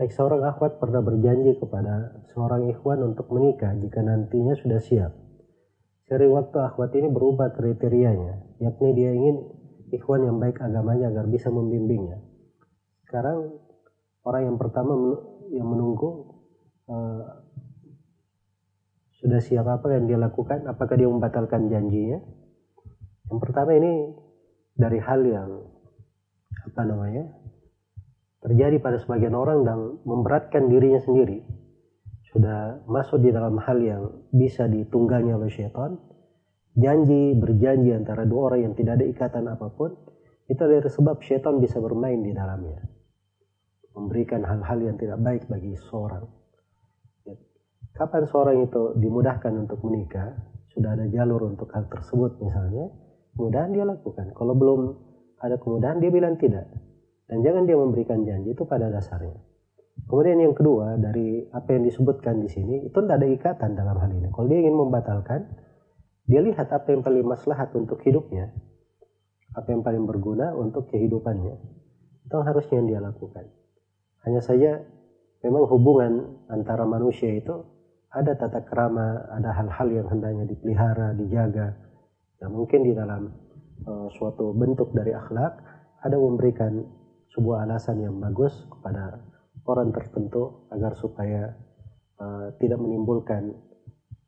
Baik 0.04 0.20
seorang 0.20 0.44
akhwat 0.44 0.84
pernah 0.84 1.00
berjanji 1.00 1.56
kepada 1.64 2.12
seorang 2.36 2.68
ikhwan 2.68 3.08
untuk 3.08 3.32
menikah 3.32 3.72
jika 3.80 4.04
nantinya 4.04 4.52
sudah 4.52 4.84
siap. 4.84 5.16
Sering 6.12 6.28
waktu 6.36 6.60
akhwat 6.60 6.92
ini 7.00 7.08
berubah 7.08 7.56
kriterianya, 7.56 8.60
yakni 8.60 8.92
dia 9.00 9.16
ingin 9.16 9.48
ikhwan 9.96 10.28
yang 10.28 10.44
baik 10.44 10.60
agamanya 10.60 11.08
agar 11.08 11.24
bisa 11.32 11.48
membimbingnya. 11.48 12.20
Sekarang 13.08 13.64
orang 14.28 14.44
yang 14.52 14.58
pertama 14.60 14.92
yang 15.56 15.72
menunggu 15.72 16.36
uh, 16.92 17.48
sudah 19.24 19.40
siap 19.40 19.72
apa 19.72 19.88
yang 19.88 20.12
dia 20.12 20.20
lakukan? 20.20 20.68
Apakah 20.68 21.00
dia 21.00 21.08
membatalkan 21.08 21.72
janjinya? 21.72 22.20
Yang 23.32 23.40
pertama 23.40 23.72
ini 23.80 24.12
dari 24.76 25.00
hal 25.00 25.24
yang 25.24 25.64
apa 26.60 26.82
namanya 26.84 27.24
terjadi 28.44 28.78
pada 28.84 29.00
sebagian 29.00 29.34
orang 29.34 29.64
dan 29.64 30.04
memberatkan 30.04 30.68
dirinya 30.68 31.00
sendiri 31.00 31.64
sudah 32.34 32.82
masuk 32.90 33.22
di 33.22 33.30
dalam 33.30 33.62
hal 33.62 33.78
yang 33.78 34.04
bisa 34.34 34.66
ditunggangi 34.66 35.32
oleh 35.38 35.54
syaitan. 35.54 36.02
Janji 36.74 37.38
berjanji 37.38 37.94
antara 37.94 38.26
dua 38.26 38.50
orang 38.50 38.66
yang 38.66 38.74
tidak 38.74 38.98
ada 38.98 39.06
ikatan 39.06 39.46
apa 39.46 39.70
pun 39.70 39.94
itu 40.50 40.58
dari 40.58 40.82
sebab 40.82 41.22
syaitan 41.22 41.62
bisa 41.62 41.78
bermain 41.78 42.18
di 42.26 42.34
dalamnya. 42.34 42.82
Memberikan 43.94 44.42
hal-hal 44.42 44.82
yang 44.82 44.98
tidak 44.98 45.22
baik 45.22 45.46
bagi 45.46 45.78
seorang. 45.78 46.26
Kapan 47.94 48.26
seorang 48.26 48.58
itu 48.66 48.98
dimudahkan 48.98 49.54
untuk 49.54 49.86
menikah 49.86 50.34
sudah 50.74 50.98
ada 50.98 51.06
jalur 51.14 51.54
untuk 51.54 51.70
hal 51.78 51.86
tersebut 51.86 52.42
misalnya 52.42 52.90
kemudahan 53.38 53.70
dia 53.70 53.86
lakukan. 53.86 54.34
Kalau 54.34 54.58
belum 54.58 54.82
ada 55.38 55.62
kemudahan 55.62 56.02
dia 56.02 56.10
bilang 56.10 56.42
tidak 56.42 56.66
dan 57.34 57.42
jangan 57.42 57.66
dia 57.66 57.78
memberikan 57.82 58.22
janji 58.22 58.54
itu 58.54 58.64
pada 58.70 58.94
dasarnya 58.94 59.42
kemudian 60.06 60.38
yang 60.38 60.54
kedua 60.54 61.02
dari 61.02 61.50
apa 61.50 61.74
yang 61.74 61.90
disebutkan 61.90 62.46
di 62.46 62.50
sini 62.54 62.86
itu 62.86 62.98
tidak 63.02 63.18
ada 63.18 63.28
ikatan 63.34 63.74
dalam 63.74 63.98
hal 63.98 64.14
ini 64.14 64.30
kalau 64.30 64.46
dia 64.46 64.62
ingin 64.62 64.78
membatalkan 64.78 65.50
dia 66.24 66.40
lihat 66.40 66.72
apa 66.72 66.88
yang 66.96 67.04
paling 67.04 67.26
maslahat 67.28 67.76
untuk 67.76 68.00
hidupnya, 68.08 68.56
apa 69.52 69.68
yang 69.76 69.84
paling 69.84 70.08
berguna 70.08 70.56
untuk 70.56 70.88
kehidupannya. 70.88 71.56
Itu 72.24 72.40
harusnya 72.40 72.80
yang 72.80 72.88
dia 72.88 73.02
lakukan. 73.04 73.46
Hanya 74.24 74.40
saja 74.40 74.80
memang 75.44 75.68
hubungan 75.68 76.40
antara 76.48 76.88
manusia 76.88 77.28
itu 77.36 77.68
ada 78.08 78.40
tata 78.40 78.64
kerama, 78.64 79.28
ada 79.36 79.52
hal-hal 79.52 79.88
yang 79.92 80.08
hendaknya 80.08 80.48
dipelihara, 80.48 81.12
dijaga. 81.20 81.76
Ya 82.40 82.48
mungkin 82.48 82.88
di 82.88 82.96
dalam 82.96 83.28
uh, 83.84 84.08
suatu 84.16 84.56
bentuk 84.56 84.96
dari 84.96 85.12
akhlak 85.12 85.60
ada 86.08 86.16
memberikan 86.16 86.88
sebuah 87.34 87.66
alasan 87.66 88.06
yang 88.06 88.16
bagus 88.22 88.54
kepada 88.70 89.18
orang 89.66 89.90
tertentu 89.90 90.70
agar 90.70 90.94
supaya 90.96 91.58
uh, 92.22 92.54
tidak 92.62 92.78
menimbulkan 92.78 93.58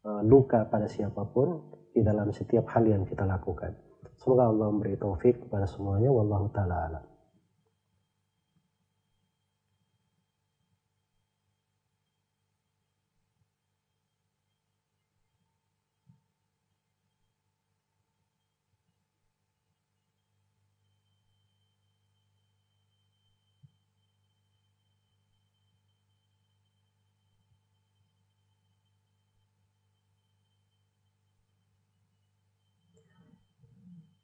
uh, 0.03 0.22
luka 0.26 0.66
pada 0.66 0.89
siapa 0.89 1.22
pun 1.30 1.62
di 1.93 2.01
dalam 2.01 2.34
setiap 2.34 2.66
hal 2.74 2.84
yang 2.84 3.06
kita 3.08 3.24
lakukan. 3.24 3.72
Semoga 4.20 4.49
Allah 4.49 4.68
memberi 4.74 4.97
taufik 4.97 5.47
kepada 5.47 5.70
semuanya. 5.70 6.10
Wallahu 6.10 6.49
ta'ala 6.49 6.76
alam. 6.91 7.14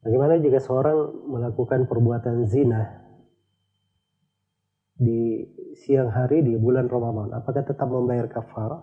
Bagaimana 0.01 0.41
jika 0.41 0.57
seorang 0.57 1.29
melakukan 1.29 1.85
perbuatan 1.85 2.49
zina 2.49 3.05
di 4.97 5.45
siang 5.77 6.09
hari 6.09 6.41
di 6.41 6.57
bulan 6.57 6.89
Ramadan? 6.89 7.37
Apakah 7.37 7.61
tetap 7.61 7.85
membayar 7.85 8.25
kafar? 8.25 8.81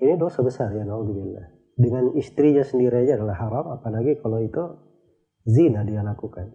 Ini 0.00 0.16
dosa 0.16 0.40
besar 0.40 0.72
ya, 0.72 0.88
naudzubillah. 0.88 1.76
Dengan 1.76 2.16
istrinya 2.16 2.64
sendiri 2.64 3.04
aja 3.04 3.20
adalah 3.20 3.36
haram, 3.36 3.66
apalagi 3.76 4.16
kalau 4.24 4.40
itu 4.40 4.62
zina 5.44 5.84
dia 5.84 6.00
lakukan. 6.00 6.48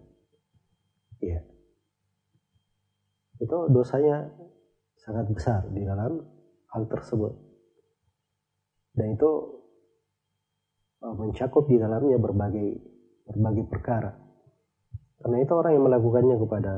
Iya. 1.22 1.46
Itu 3.38 3.70
dosanya 3.70 4.26
sangat 4.98 5.30
besar 5.30 5.70
di 5.70 5.86
dalam 5.86 6.18
hal 6.74 6.82
tersebut. 6.90 7.32
Dan 8.90 9.14
itu 9.14 9.30
uh, 11.06 11.14
mencakup 11.14 11.70
di 11.70 11.78
dalamnya 11.78 12.18
berbagai 12.18 12.68
berbagai 13.30 13.64
perkara. 13.70 14.12
Karena 15.20 15.38
itu 15.44 15.52
orang 15.52 15.72
yang 15.76 15.84
melakukannya 15.86 16.36
kepada 16.40 16.74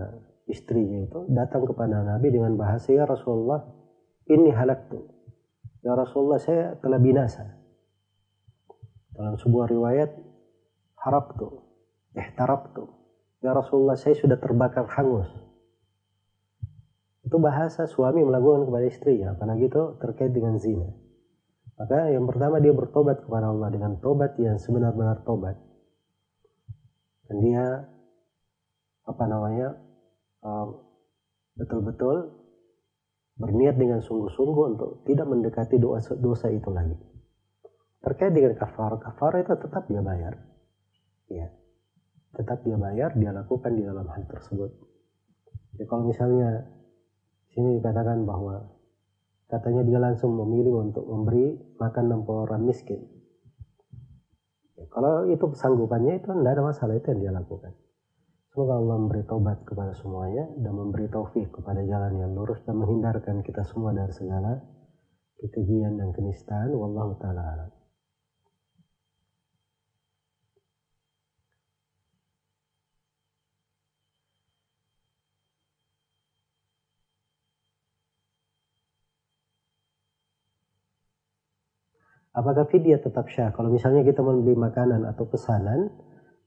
istrinya 0.50 1.06
itu 1.06 1.18
datang 1.30 1.62
kepada 1.64 2.02
Nabi 2.02 2.34
dengan 2.34 2.58
bahasa 2.58 2.90
ya 2.90 3.06
Rasulullah 3.06 3.62
ini 4.26 4.50
halak 4.50 4.90
tuh. 4.90 5.06
Ya 5.82 5.94
Rasulullah 5.94 6.38
saya 6.38 6.78
telah 6.78 6.98
binasa. 6.98 7.58
Dalam 9.12 9.38
sebuah 9.38 9.70
riwayat 9.70 10.10
harap 11.02 11.34
tuh, 11.38 11.62
tarap 12.38 12.74
tuh. 12.74 12.90
Ya 13.42 13.50
Rasulullah 13.54 13.98
saya 13.98 14.14
sudah 14.14 14.38
terbakar 14.38 14.86
hangus. 14.94 15.28
Itu 17.22 17.38
bahasa 17.38 17.86
suami 17.86 18.22
melakukan 18.22 18.66
kepada 18.66 18.86
istrinya, 18.86 19.34
apalagi 19.34 19.66
itu 19.70 19.82
terkait 19.98 20.30
dengan 20.30 20.58
zina. 20.58 20.90
Maka 21.78 22.14
yang 22.14 22.26
pertama 22.30 22.62
dia 22.62 22.70
bertobat 22.70 23.26
kepada 23.26 23.50
Allah 23.50 23.70
dengan 23.70 23.98
tobat 23.98 24.38
yang 24.38 24.58
sebenar-benar 24.58 25.26
tobat 25.26 25.58
dan 27.32 27.40
dia 27.40 27.64
apa 29.08 29.24
namanya 29.24 29.80
betul-betul 31.56 32.28
berniat 33.40 33.80
dengan 33.80 34.04
sungguh-sungguh 34.04 34.64
untuk 34.76 34.90
tidak 35.08 35.24
mendekati 35.32 35.80
dosa, 35.80 36.12
dosa 36.12 36.52
itu 36.52 36.68
lagi. 36.68 36.92
Terkait 38.04 38.36
dengan 38.36 38.52
kafar, 38.52 39.00
kafar 39.00 39.40
itu 39.40 39.56
tetap 39.56 39.88
dia 39.88 40.04
bayar. 40.04 40.36
Ya. 41.32 41.48
Tetap 42.36 42.60
dia 42.68 42.76
bayar, 42.76 43.16
dia 43.16 43.32
lakukan 43.32 43.72
di 43.72 43.80
dalam 43.80 44.04
hal 44.12 44.28
tersebut. 44.28 44.70
Ya, 45.80 45.88
kalau 45.88 46.12
misalnya 46.12 46.68
sini 47.48 47.80
dikatakan 47.80 48.28
bahwa 48.28 48.76
katanya 49.48 49.88
dia 49.88 50.00
langsung 50.04 50.36
memilih 50.36 50.84
untuk 50.84 51.08
memberi 51.08 51.56
makan 51.80 52.04
60 52.20 52.44
orang 52.44 52.62
miskin. 52.68 53.00
Kalau 54.92 55.24
itu 55.32 55.44
sanggupannya 55.56 56.20
itu 56.20 56.28
tidak 56.28 56.52
ada 56.52 56.62
masalah 56.68 56.94
itu 57.00 57.06
yang 57.16 57.20
dia 57.24 57.32
lakukan. 57.32 57.72
Semoga 58.52 58.76
Allah 58.76 58.96
memberi 59.00 59.24
taubat 59.24 59.64
kepada 59.64 59.96
semuanya 59.96 60.44
dan 60.60 60.72
memberi 60.76 61.08
taufik 61.08 61.48
kepada 61.48 61.80
jalan 61.88 62.20
yang 62.20 62.36
lurus 62.36 62.60
dan 62.68 62.76
menghindarkan 62.76 63.40
kita 63.40 63.64
semua 63.64 63.96
dari 63.96 64.12
segala 64.12 64.60
kekejian 65.40 65.96
dan 65.96 66.12
kenistaan. 66.12 66.76
Wallahu 66.76 67.16
taala 67.16 67.72
Apakah 82.32 82.64
fidyah 82.72 83.00
tetap 83.04 83.28
syah? 83.28 83.52
Kalau 83.52 83.68
misalnya 83.68 84.00
kita 84.08 84.24
membeli 84.24 84.56
makanan 84.56 85.04
atau 85.04 85.28
pesanan, 85.28 85.92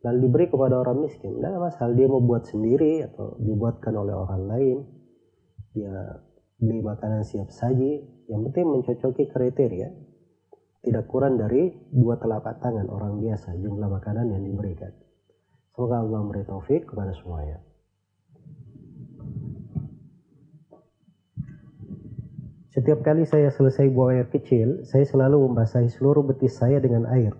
lalu 0.02 0.30
diberi 0.30 0.46
kepada 0.50 0.82
orang 0.82 1.06
miskin, 1.06 1.38
nah 1.38 1.54
masalah 1.62 1.94
dia 1.94 2.10
mau 2.10 2.22
buat 2.22 2.46
sendiri 2.46 3.06
atau 3.06 3.38
dibuatkan 3.38 3.94
oleh 3.94 4.18
orang 4.18 4.44
lain, 4.50 4.78
dia 5.78 5.94
beli 6.58 6.82
makanan 6.82 7.22
siap 7.22 7.54
saji, 7.54 8.02
yang 8.26 8.42
penting 8.50 8.66
mencocoki 8.66 9.30
kriteria, 9.30 9.90
tidak 10.82 11.06
kurang 11.06 11.38
dari 11.38 11.70
dua 11.94 12.18
telapak 12.18 12.62
tangan 12.62 12.90
orang 12.90 13.22
biasa 13.22 13.54
jumlah 13.58 13.90
makanan 13.90 14.30
yang 14.34 14.42
diberikan. 14.42 14.94
Semoga 15.74 16.02
Allah 16.02 16.20
memberi 16.22 16.46
taufik 16.46 16.90
kepada 16.90 17.14
semuanya. 17.14 17.62
Setiap 22.76 23.08
kali 23.08 23.24
saya 23.24 23.48
selesai 23.56 23.88
buang 23.88 24.20
air 24.20 24.28
kecil, 24.28 24.84
saya 24.84 25.08
selalu 25.08 25.48
membasahi 25.48 25.88
seluruh 25.96 26.28
betis 26.28 26.60
saya 26.60 26.84
dengan 26.84 27.08
air. 27.08 27.32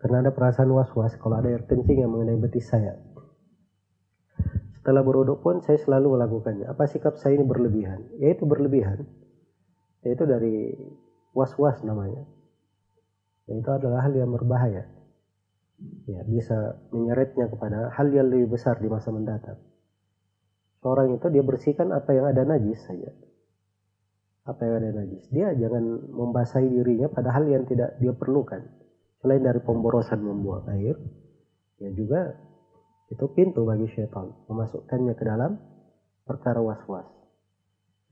Karena 0.00 0.24
ada 0.24 0.32
perasaan 0.32 0.72
was-was 0.72 1.20
kalau 1.20 1.36
ada 1.36 1.52
air 1.52 1.68
kencing 1.68 2.00
yang 2.00 2.08
mengenai 2.08 2.40
betis 2.40 2.64
saya. 2.64 2.96
Setelah 4.72 5.04
beruduk 5.04 5.44
pun 5.44 5.60
saya 5.60 5.76
selalu 5.76 6.16
melakukannya. 6.16 6.64
Apa 6.64 6.88
sikap 6.88 7.20
saya 7.20 7.36
ini 7.36 7.44
berlebihan? 7.44 8.08
Yaitu 8.24 8.48
berlebihan. 8.48 9.04
Yaitu 10.00 10.24
dari 10.24 10.72
was-was 11.36 11.84
namanya. 11.84 12.24
Dan 13.44 13.60
itu 13.60 13.68
adalah 13.68 14.00
hal 14.08 14.16
yang 14.16 14.32
berbahaya. 14.32 14.88
Ya, 16.08 16.24
bisa 16.24 16.80
menyeretnya 16.88 17.52
kepada 17.52 17.92
hal 17.92 18.08
yang 18.16 18.32
lebih 18.32 18.56
besar 18.56 18.80
di 18.80 18.88
masa 18.88 19.12
mendatang. 19.12 19.60
Seorang 20.80 21.20
itu 21.20 21.28
dia 21.28 21.44
bersihkan 21.44 21.92
apa 21.92 22.16
yang 22.16 22.32
ada 22.32 22.48
najis 22.48 22.80
saja 22.88 23.12
apa 24.48 24.60
yang 24.64 24.74
ada 24.80 24.90
najis. 25.04 25.28
Dia 25.28 25.52
jangan 25.52 26.08
membasahi 26.08 26.72
dirinya 26.72 27.12
padahal 27.12 27.44
yang 27.52 27.68
tidak 27.68 28.00
dia 28.00 28.16
perlukan. 28.16 28.64
Selain 29.20 29.44
dari 29.44 29.60
pemborosan 29.60 30.24
membuang 30.24 30.64
air, 30.72 30.96
ya 31.82 31.90
juga 31.92 32.32
itu 33.12 33.24
pintu 33.36 33.68
bagi 33.68 33.84
syaitan 33.92 34.32
memasukkannya 34.48 35.12
ke 35.12 35.24
dalam 35.26 35.60
perkara 36.24 36.64
was-was. 36.64 37.04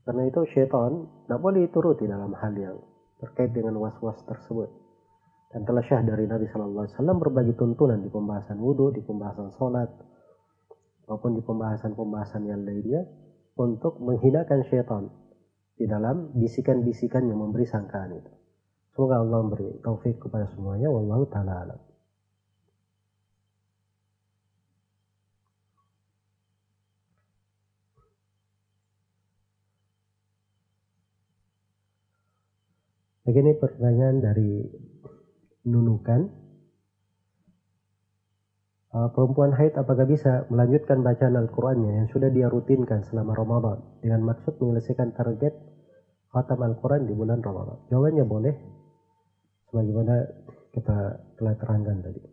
Karena 0.05 0.29
itu 0.29 0.45
syaitan 0.53 1.09
tidak 1.25 1.39
boleh 1.41 1.65
dituruti 1.65 2.05
dalam 2.05 2.31
hal 2.37 2.53
yang 2.53 2.77
terkait 3.17 3.49
dengan 3.51 3.81
was-was 3.81 4.21
tersebut. 4.29 4.69
Dan 5.47 5.63
telah 5.63 5.81
syah 5.87 6.03
dari 6.03 6.27
Nabi 6.27 6.45
Shallallahu 6.51 6.85
Alaihi 6.85 6.95
Wasallam 6.99 7.17
berbagi 7.23 7.53
tuntunan 7.55 8.03
di 8.03 8.11
pembahasan 8.11 8.59
wudhu, 8.59 8.91
di 8.91 8.99
pembahasan 8.99 9.55
sholat, 9.55 9.89
maupun 11.07 11.39
di 11.39 11.41
pembahasan-pembahasan 11.41 12.43
yang 12.45 12.61
lainnya 12.67 13.07
untuk 13.55 13.97
menghinakan 14.03 14.67
syaitan 14.67 15.07
di 15.77 15.85
dalam 15.85 16.33
bisikan-bisikan 16.33 17.29
yang 17.29 17.37
memberi 17.37 17.69
sangkaan 17.69 18.17
itu. 18.17 18.33
Semoga 18.97 19.21
Allah 19.21 19.39
memberi 19.45 19.77
taufik 19.85 20.17
kepada 20.17 20.49
semuanya. 20.49 20.89
Wallahu 20.89 21.29
ta'ala 21.29 21.53
alam. 21.69 21.79
Begini 33.27 33.53
pertanyaan 33.59 34.23
dari 34.23 34.63
Nunukan. 35.67 36.46
Uh, 38.87 39.11
perempuan 39.11 39.51
haid 39.51 39.75
apakah 39.75 40.07
bisa 40.07 40.47
melanjutkan 40.47 41.03
bacaan 41.03 41.35
Al-Qur'annya 41.35 41.99
yang 41.99 42.07
sudah 42.07 42.31
dia 42.31 42.47
rutinkan 42.47 43.03
selama 43.03 43.35
Ramadan 43.35 43.83
dengan 43.99 44.23
maksud 44.23 44.63
menyelesaikan 44.63 45.11
target 45.11 45.51
khatam 46.31 46.63
Al-Quran 46.63 47.03
di 47.03 47.11
bulan 47.11 47.43
Ramadan? 47.43 47.83
Jawabannya 47.91 48.23
boleh, 48.23 48.55
sebagaimana 49.67 50.15
kita 50.71 50.97
telah 51.35 51.53
terangkan 51.59 51.99
tadi. 51.99 52.23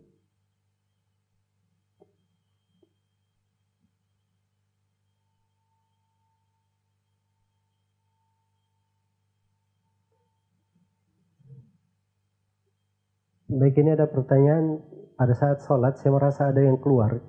Baik 13.51 13.75
ini 13.75 13.91
ada 13.91 14.07
pertanyaan 14.07 14.94
pada 15.15 15.33
saat 15.35 15.63
sholat 15.63 15.95
saya 15.99 16.11
merasa 16.11 16.51
ada 16.51 16.59
yang 16.59 16.75
keluar 16.79 17.23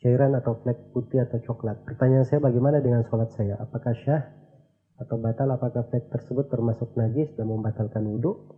cairan 0.00 0.32
atau 0.38 0.56
flek 0.64 0.94
putih 0.94 1.22
atau 1.26 1.38
coklat. 1.44 1.84
Pertanyaan 1.84 2.24
saya 2.24 2.40
bagaimana 2.40 2.80
dengan 2.80 3.04
sholat 3.06 3.34
saya? 3.34 3.58
Apakah 3.60 3.92
syah 3.92 4.22
atau 4.96 5.18
batal? 5.20 5.50
Apakah 5.52 5.84
flek 5.90 6.08
tersebut 6.08 6.48
termasuk 6.48 6.94
najis 6.96 7.28
dan 7.36 7.50
membatalkan 7.50 8.06
wudhu? 8.06 8.56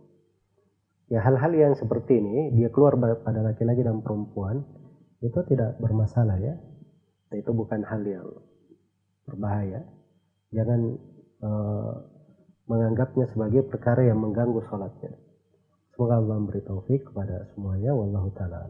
Ya 1.11 1.19
hal-hal 1.19 1.51
yang 1.51 1.73
seperti 1.75 2.23
ini 2.23 2.55
dia 2.55 2.71
keluar 2.71 2.95
pada 2.95 3.43
laki-laki 3.43 3.83
dan 3.83 3.99
perempuan 3.99 4.63
itu 5.19 5.39
tidak 5.49 5.75
bermasalah 5.83 6.39
ya. 6.39 6.55
Itu 7.35 7.51
bukan 7.51 7.83
hal 7.83 8.01
yang 8.07 8.27
berbahaya. 9.27 9.83
Jangan 10.55 10.79
uh, 11.43 11.93
menganggapnya 12.67 13.27
sebagai 13.27 13.67
perkara 13.67 14.07
yang 14.07 14.23
mengganggu 14.23 14.63
sholatnya. 14.71 15.11
Semoga 16.01 16.17
Allah 16.17 16.33
memberi 16.41 16.65
taufik 16.65 17.13
kepada 17.13 17.45
semuanya. 17.53 17.93
Wallahu 17.93 18.33
ta'ala 18.33 18.65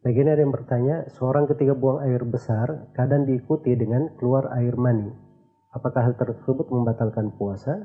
Begini 0.00 0.32
ada 0.32 0.40
yang 0.40 0.56
bertanya, 0.56 1.04
seorang 1.20 1.44
ketika 1.52 1.76
buang 1.76 2.00
air 2.00 2.24
besar, 2.24 2.88
kadang 2.96 3.28
diikuti 3.28 3.76
dengan 3.76 4.16
keluar 4.16 4.56
air 4.56 4.72
mani. 4.72 5.27
Apakah 5.68 6.00
hal 6.08 6.14
tersebut 6.16 6.72
membatalkan 6.72 7.36
puasa? 7.36 7.84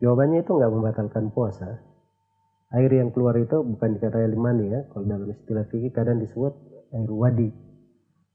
Jawabannya 0.00 0.44
itu 0.44 0.50
nggak 0.56 0.72
membatalkan 0.72 1.28
puasa. 1.30 1.80
Air 2.74 2.90
yang 2.90 3.12
keluar 3.14 3.36
itu 3.38 3.60
bukan 3.62 4.00
dikatakan 4.00 4.24
air 4.24 4.34
mani 4.34 4.66
ya. 4.72 4.80
Kalau 4.90 5.04
dalam 5.06 5.28
istilah 5.30 5.68
fikih 5.68 5.92
kadang 5.92 6.18
disebut 6.18 6.52
air 6.96 7.10
wadi. 7.12 7.52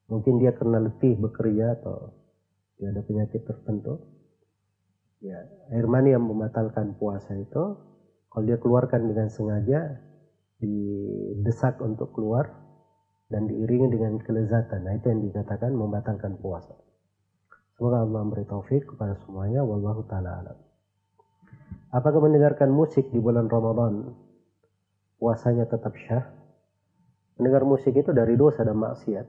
Mungkin 0.09 0.41
dia 0.41 0.53
karena 0.55 0.81
letih 0.81 1.17
bekerja 1.17 1.81
atau 1.81 2.13
dia 2.77 2.93
ada 2.93 3.01
penyakit 3.03 3.43
tertentu. 3.43 3.99
Ya, 5.19 5.43
air 5.75 5.85
mani 5.89 6.15
yang 6.15 6.23
membatalkan 6.23 6.95
puasa 6.95 7.35
itu 7.35 7.63
kalau 8.29 8.43
dia 8.45 8.55
keluarkan 8.55 9.09
dengan 9.09 9.27
sengaja 9.27 9.99
didesak 10.63 11.81
untuk 11.83 12.15
keluar 12.15 12.47
dan 13.27 13.45
diiringi 13.45 13.91
dengan 13.91 14.15
kelezatan. 14.21 14.85
Nah, 14.87 14.95
itu 14.95 15.11
yang 15.11 15.21
dikatakan 15.27 15.75
membatalkan 15.75 16.39
puasa. 16.39 16.77
Semoga 17.79 18.03
Allah 18.03 18.27
memberi 18.27 18.43
taufik 18.43 18.91
kepada 18.91 19.15
semuanya. 19.23 19.63
Wallahu 19.63 20.03
ta'ala 20.03 20.43
alam. 20.43 20.57
Apakah 21.95 22.19
mendengarkan 22.19 22.75
musik 22.75 23.07
di 23.07 23.23
bulan 23.23 23.47
Ramadan 23.47 24.19
puasanya 25.15 25.63
tetap 25.63 25.95
syah? 25.95 26.27
Mendengar 27.39 27.63
musik 27.63 27.95
itu 27.95 28.11
dari 28.11 28.35
dosa 28.35 28.67
dan 28.67 28.75
maksiat. 28.75 29.23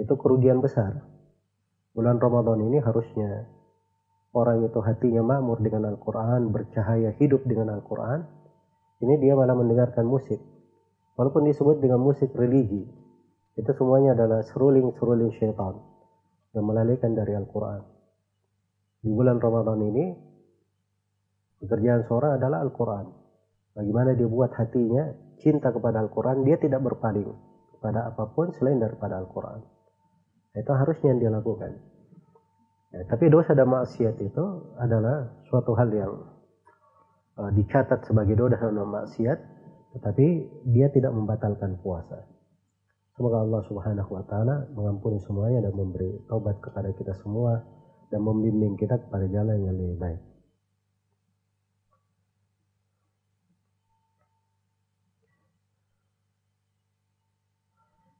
Itu 0.00 0.16
kerugian 0.16 0.64
besar. 0.64 0.96
Bulan 1.92 2.16
Ramadan 2.16 2.56
ini 2.72 2.80
harusnya 2.80 3.44
orang 4.32 4.64
itu 4.64 4.80
hatinya 4.80 5.20
makmur 5.20 5.60
dengan 5.60 5.92
Al-Quran, 5.92 6.48
bercahaya 6.56 7.12
hidup 7.20 7.44
dengan 7.44 7.68
Al-Quran. 7.76 8.24
Ini 9.04 9.20
dia 9.20 9.36
malah 9.36 9.52
mendengarkan 9.52 10.08
musik. 10.08 10.40
Walaupun 11.20 11.44
disebut 11.52 11.84
dengan 11.84 12.00
musik 12.00 12.32
religi. 12.32 12.88
Itu 13.60 13.76
semuanya 13.76 14.16
adalah 14.16 14.40
seruling-seruling 14.40 15.36
syaitan 15.36 15.95
yang 16.56 16.64
melalaikan 16.64 17.12
dari 17.12 17.36
Al-Quran. 17.36 17.84
Di 19.04 19.12
bulan 19.12 19.36
Ramadan 19.36 19.78
ini, 19.84 20.04
pekerjaan 21.60 22.08
seorang 22.08 22.40
adalah 22.40 22.64
Al-Quran. 22.64 23.06
Bagaimana 23.76 24.16
dia 24.16 24.24
buat 24.24 24.56
hatinya 24.56 25.12
cinta 25.44 25.68
kepada 25.68 26.00
Al-Quran, 26.00 26.48
dia 26.48 26.56
tidak 26.56 26.80
berpaling 26.80 27.28
kepada 27.76 28.08
apa 28.08 28.24
pun 28.32 28.56
selain 28.56 28.80
daripada 28.80 29.20
Al-Quran. 29.20 29.60
Itu 30.56 30.72
harusnya 30.72 31.12
yang 31.12 31.20
dia 31.20 31.32
lakukan. 31.36 31.76
Ya, 32.96 33.04
tapi 33.12 33.28
dosa 33.28 33.52
dan 33.52 33.68
maksiat 33.68 34.16
itu 34.24 34.44
adalah 34.80 35.28
suatu 35.52 35.76
hal 35.76 35.92
yang 35.92 36.12
uh, 37.36 37.52
dicatat 37.52 38.08
sebagai 38.08 38.32
dosa 38.40 38.56
dan 38.56 38.80
maksiat, 38.80 39.38
tetapi 39.92 40.26
dia 40.72 40.88
tidak 40.88 41.12
membatalkan 41.12 41.76
puasa. 41.84 42.24
Semoga 43.16 43.40
Allah 43.40 43.64
Subhanahu 43.64 44.12
wa 44.12 44.24
taala 44.28 44.68
mengampuni 44.76 45.16
semuanya 45.24 45.64
dan 45.64 45.72
memberi 45.72 46.20
taubat 46.28 46.60
kepada 46.60 46.92
kita 46.92 47.16
semua 47.16 47.64
dan 48.12 48.20
membimbing 48.20 48.76
kita 48.76 49.00
kepada 49.00 49.24
jalan 49.32 49.56
yang 49.56 49.72
lebih 49.72 49.96
baik. 49.96 50.20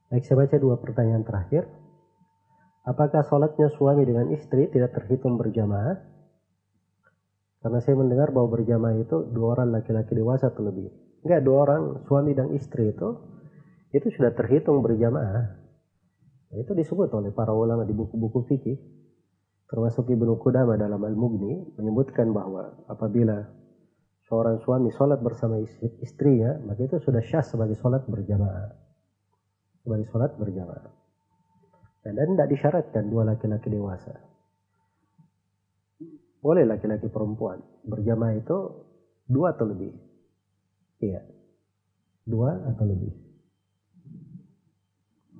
Baik, 0.09 0.23
saya 0.25 0.37
baca 0.41 0.57
dua 0.57 0.75
pertanyaan 0.81 1.21
terakhir. 1.21 1.69
Apakah 2.81 3.21
sholatnya 3.21 3.69
suami 3.77 4.01
dengan 4.01 4.33
istri 4.33 4.65
tidak 4.65 4.97
terhitung 4.97 5.37
berjamaah? 5.37 5.99
Karena 7.61 7.79
saya 7.85 8.01
mendengar 8.01 8.33
bahwa 8.33 8.49
berjamaah 8.49 8.97
itu 8.97 9.29
dua 9.29 9.61
orang 9.61 9.77
laki-laki 9.77 10.17
dewasa 10.17 10.49
atau 10.49 10.65
lebih. 10.65 10.89
Enggak, 11.21 11.45
dua 11.45 11.57
orang 11.69 12.01
suami 12.09 12.33
dan 12.33 12.49
istri 12.55 12.95
itu 12.95 13.36
itu 13.97 14.13
sudah 14.13 14.31
terhitung 14.33 14.79
berjamaah. 14.85 15.43
Nah, 16.47 16.57
itu 16.57 16.71
disebut 16.71 17.11
oleh 17.11 17.35
para 17.35 17.51
ulama 17.51 17.83
di 17.83 17.91
buku-buku 17.91 18.47
fikih, 18.47 18.77
termasuk 19.67 20.07
Ibnu 20.07 20.39
Qudama 20.39 20.79
dalam 20.79 21.01
Al-Mughni 21.03 21.75
menyebutkan 21.75 22.31
bahwa 22.31 22.87
apabila 22.87 23.43
seorang 24.31 24.63
suami 24.63 24.91
sholat 24.95 25.19
bersama 25.19 25.59
istrinya, 25.99 26.55
maka 26.63 26.87
itu 26.87 27.03
sudah 27.03 27.19
syah 27.19 27.43
sebagai 27.43 27.75
sholat 27.75 28.07
berjamaah. 28.07 28.71
Sebagai 29.83 30.07
sholat 30.07 30.31
berjamaah. 30.39 30.87
Dan, 32.07 32.15
dan 32.15 32.27
tidak 32.35 32.49
disyaratkan 32.55 33.03
dua 33.11 33.27
laki-laki 33.27 33.67
dewasa. 33.67 34.15
Boleh 36.39 36.63
laki-laki 36.63 37.11
perempuan. 37.11 37.59
Berjamaah 37.83 38.39
itu 38.39 38.57
dua 39.27 39.51
atau 39.51 39.67
lebih. 39.67 39.91
Iya. 41.03 41.27
Dua 42.23 42.55
atau 42.71 42.87
lebih. 42.87 43.26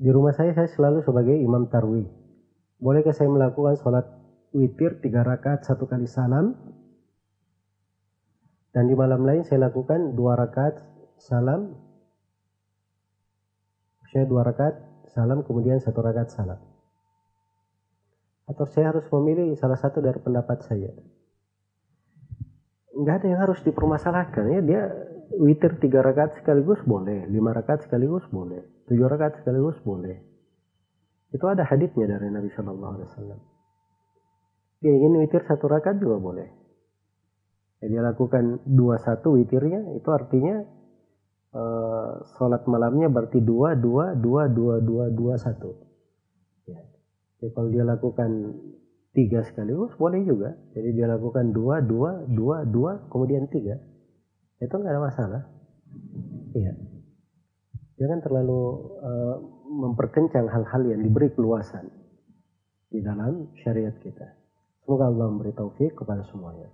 Di 0.00 0.08
rumah 0.08 0.32
saya 0.32 0.56
saya 0.56 0.64
selalu 0.72 1.04
sebagai 1.04 1.36
imam 1.36 1.68
tarwih. 1.68 2.08
Bolehkah 2.80 3.12
saya 3.12 3.28
melakukan 3.28 3.76
sholat 3.76 4.08
witir 4.56 4.96
tiga 5.04 5.20
rakaat 5.20 5.68
satu 5.68 5.84
kali 5.84 6.08
salam? 6.08 6.56
Dan 8.72 8.88
di 8.88 8.96
malam 8.96 9.28
lain 9.28 9.44
saya 9.44 9.68
lakukan 9.68 10.16
dua 10.16 10.40
rakaat 10.40 10.80
salam. 11.20 11.76
Saya 14.08 14.24
dua 14.24 14.40
rakaat 14.48 14.80
salam 15.12 15.44
kemudian 15.44 15.76
satu 15.84 16.00
rakaat 16.00 16.32
salam. 16.32 16.70
atau 18.50 18.66
saya 18.66 18.90
harus 18.90 19.06
memilih 19.14 19.54
salah 19.54 19.78
satu 19.78 20.02
dari 20.02 20.18
pendapat 20.18 20.66
saya 20.66 20.90
nggak 22.90 23.14
ada 23.22 23.26
yang 23.30 23.40
harus 23.40 23.62
dipermasalahkan 23.62 24.44
ya 24.50 24.60
dia 24.60 24.82
witir 25.38 25.78
tiga 25.78 26.02
rakaat 26.02 26.40
sekaligus 26.42 26.80
boleh 26.82 27.26
lima 27.30 27.54
rakaat 27.54 27.86
sekaligus 27.86 28.24
boleh 28.34 28.62
tujuh 28.90 29.06
rakaat 29.06 29.38
sekaligus 29.42 29.78
boleh 29.86 30.18
itu 31.30 31.44
ada 31.46 31.62
haditsnya 31.62 32.10
dari 32.18 32.26
Nabi 32.34 32.50
Shallallahu 32.50 32.92
Alaihi 32.98 33.08
Wasallam 33.14 33.40
dia 34.80 34.92
ingin 34.96 35.12
witir 35.22 35.42
satu 35.46 35.70
rakaat 35.70 36.02
juga 36.02 36.18
boleh 36.18 36.48
ya, 37.82 37.86
dia 37.86 38.02
lakukan 38.02 38.64
dua 38.66 38.98
satu 38.98 39.38
witirnya 39.38 39.94
itu 39.94 40.08
artinya 40.10 40.66
uh, 41.54 42.26
sholat 42.38 42.66
malamnya 42.66 43.06
berarti 43.06 43.38
dua 43.38 43.78
dua 43.78 44.18
dua 44.18 44.50
dua 44.50 44.82
dua 44.82 45.04
dua 45.14 45.34
satu 45.38 45.70
ya. 46.66 46.82
Jadi 47.40 47.50
kalau 47.56 47.68
dia 47.72 47.84
lakukan 47.88 48.30
tiga 49.16 49.42
sekaligus 49.46 49.94
boleh 49.98 50.22
juga. 50.22 50.54
Jadi 50.76 50.88
dia 50.94 51.06
lakukan 51.10 51.50
dua, 51.50 51.82
dua, 51.82 52.24
dua, 52.28 52.62
dua, 52.66 53.08
kemudian 53.10 53.48
tiga. 53.50 53.78
Itu 54.60 54.74
nggak 54.76 54.92
ada 54.92 55.02
masalah. 55.02 55.42
Iya. 56.52 56.72
Jangan 57.96 58.20
terlalu 58.20 58.60
uh, 59.00 59.36
memperkencang 59.68 60.48
hal-hal 60.48 60.82
yang 60.88 61.00
diberi 61.00 61.32
keluasan 61.32 61.88
di 62.92 63.00
dalam 63.00 63.52
syariat 63.60 63.96
kita. 64.00 64.36
Semoga 64.84 65.08
Allah 65.08 65.26
memberi 65.32 65.52
taufik 65.56 65.96
kepada 65.96 66.24
semuanya. 66.28 66.68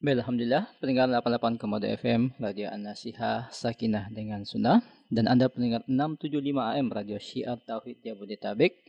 Baik, 0.00 0.24
Alhamdulillah, 0.24 0.64
pendengar 0.80 1.12
88 1.12 1.60
Komodo 1.60 1.84
FM, 1.84 2.32
Radio 2.40 2.72
An-Nasihah, 2.72 3.52
Sakinah 3.52 4.08
dengan 4.08 4.48
Sunnah. 4.48 4.80
Dan 5.12 5.28
Anda 5.28 5.52
pendengar 5.52 5.84
675 5.84 6.56
AM, 6.56 6.88
Radio 6.88 7.20
Syiar 7.20 7.60
Tauhid 7.60 8.00
Jabodetabek. 8.00 8.80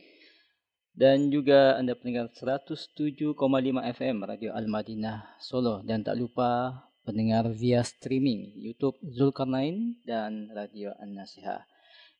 Dan 0.92 1.32
juga 1.32 1.80
Anda 1.80 1.96
pendengar 1.96 2.28
107,5 2.36 3.32
FM, 3.96 4.16
Radio 4.28 4.52
Al-Madinah 4.52 5.40
Solo. 5.40 5.80
Dan 5.80 6.04
tak 6.04 6.20
lupa 6.20 6.84
pendengar 7.00 7.48
via 7.48 7.80
streaming, 7.80 8.52
YouTube 8.60 9.00
Zulkarnain 9.00 9.96
dan 10.04 10.52
Radio 10.52 10.92
An-Nasihah. 11.00 11.64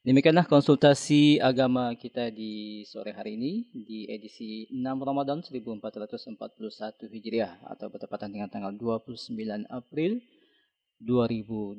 Demikianlah 0.02 0.48
konsultasi 0.48 1.36
agama 1.38 1.92
kita 2.00 2.32
di 2.32 2.82
sore 2.88 3.12
hari 3.12 3.36
ini 3.36 3.52
di 3.76 4.08
edisi 4.08 4.66
6 4.72 4.82
Ramadan 4.98 5.44
1441 5.44 7.12
Hijriah 7.12 7.62
atau 7.68 7.86
bertepatan 7.92 8.32
dengan 8.32 8.48
tanggal 8.48 8.72
29 8.72 9.68
April 9.68 10.18
2020. 10.96 11.76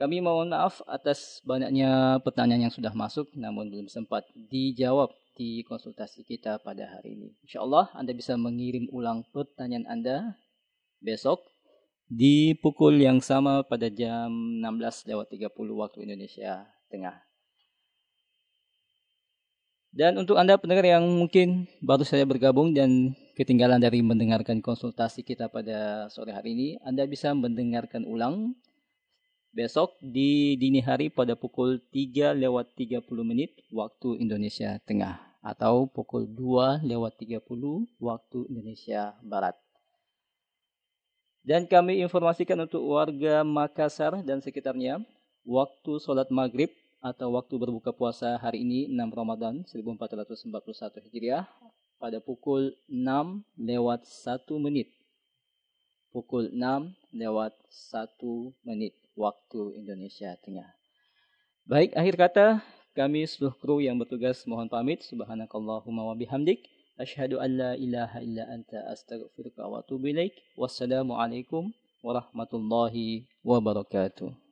Kami 0.00 0.16
mohon 0.18 0.48
maaf 0.48 0.80
atas 0.88 1.38
banyaknya 1.46 2.24
pertanyaan 2.24 2.66
yang 2.66 2.74
sudah 2.74 2.90
masuk 2.96 3.30
namun 3.38 3.70
belum 3.70 3.86
sempat 3.86 4.26
dijawab 4.34 5.14
di 5.36 5.60
konsultasi 5.68 6.24
kita 6.24 6.58
pada 6.64 6.88
hari 6.88 7.14
ini. 7.14 7.28
Insya 7.44 7.60
Allah 7.60 7.92
Anda 7.92 8.16
bisa 8.16 8.40
mengirim 8.40 8.88
ulang 8.88 9.28
pertanyaan 9.30 9.84
Anda 9.84 10.40
besok 11.04 11.44
di 12.08 12.56
pukul 12.56 12.96
yang 12.96 13.20
sama 13.20 13.60
pada 13.68 13.92
jam 13.92 14.32
16 14.64 15.12
lewat 15.12 15.26
30 15.28 15.52
waktu 15.52 15.98
Indonesia 16.08 16.64
Tengah. 16.88 17.26
Dan 19.96 20.20
untuk 20.20 20.36
Anda 20.36 20.60
pendengar 20.60 20.84
yang 20.84 21.04
mungkin 21.08 21.68
baru 21.80 22.04
saja 22.04 22.28
bergabung 22.28 22.76
dan 22.76 23.16
ketinggalan 23.32 23.80
dari 23.80 24.04
mendengarkan 24.04 24.60
konsultasi 24.60 25.24
kita 25.24 25.48
pada 25.48 26.08
sore 26.12 26.36
hari 26.36 26.52
ini, 26.52 26.68
Anda 26.84 27.08
bisa 27.08 27.32
mendengarkan 27.32 28.04
ulang 28.04 28.56
besok 29.56 29.96
di 30.04 30.52
dini 30.60 30.84
hari 30.84 31.08
pada 31.08 31.32
pukul 31.32 31.80
3 31.88 32.36
lewat 32.36 32.76
30 32.76 33.00
menit 33.24 33.56
waktu 33.72 34.20
Indonesia 34.20 34.76
Tengah 34.84 35.16
atau 35.40 35.88
pukul 35.88 36.28
2 36.28 36.84
lewat 36.84 37.16
30 37.16 37.40
waktu 37.96 38.38
Indonesia 38.52 39.16
Barat. 39.24 39.56
Dan 41.40 41.64
kami 41.64 42.04
informasikan 42.04 42.68
untuk 42.68 42.84
warga 42.84 43.40
Makassar 43.48 44.20
dan 44.20 44.44
sekitarnya, 44.44 45.00
waktu 45.48 45.92
sholat 46.04 46.28
maghrib 46.28 46.68
atau 47.00 47.32
waktu 47.32 47.56
berbuka 47.56 47.96
puasa 47.96 48.36
hari 48.36 48.60
ini 48.60 48.92
6 48.92 49.08
Ramadan 49.08 49.64
1441 49.64 51.00
Hijriah 51.08 51.48
pada 51.96 52.20
pukul 52.20 52.76
6 52.92 53.40
lewat 53.56 54.04
1 54.04 54.36
menit. 54.60 54.92
Pukul 56.12 56.52
6 56.52 56.92
lewat 57.16 57.56
1 57.94 58.20
menit 58.66 59.05
waktu 59.16 59.74
Indonesia 59.80 60.36
Tengah. 60.44 60.68
Baik, 61.66 61.96
akhir 61.98 62.14
kata 62.14 62.46
kami 62.94 63.26
seluruh 63.26 63.56
kru 63.58 63.76
yang 63.82 63.98
bertugas 63.98 64.46
mohon 64.46 64.70
pamit. 64.70 65.02
Subhanakallahumma 65.02 66.06
wa 66.06 66.14
bihamdik. 66.14 66.62
Asyhadu 66.96 67.42
an 67.42 67.50
la 67.58 67.70
ilaha 67.74 68.22
illa 68.22 68.46
anta 68.48 68.86
astaghfiruka 68.88 69.66
wa 69.66 69.82
atubu 69.82 70.14
ilaik. 70.14 70.32
Wassalamualaikum 70.54 71.74
warahmatullahi 72.00 73.28
wabarakatuh. 73.44 74.45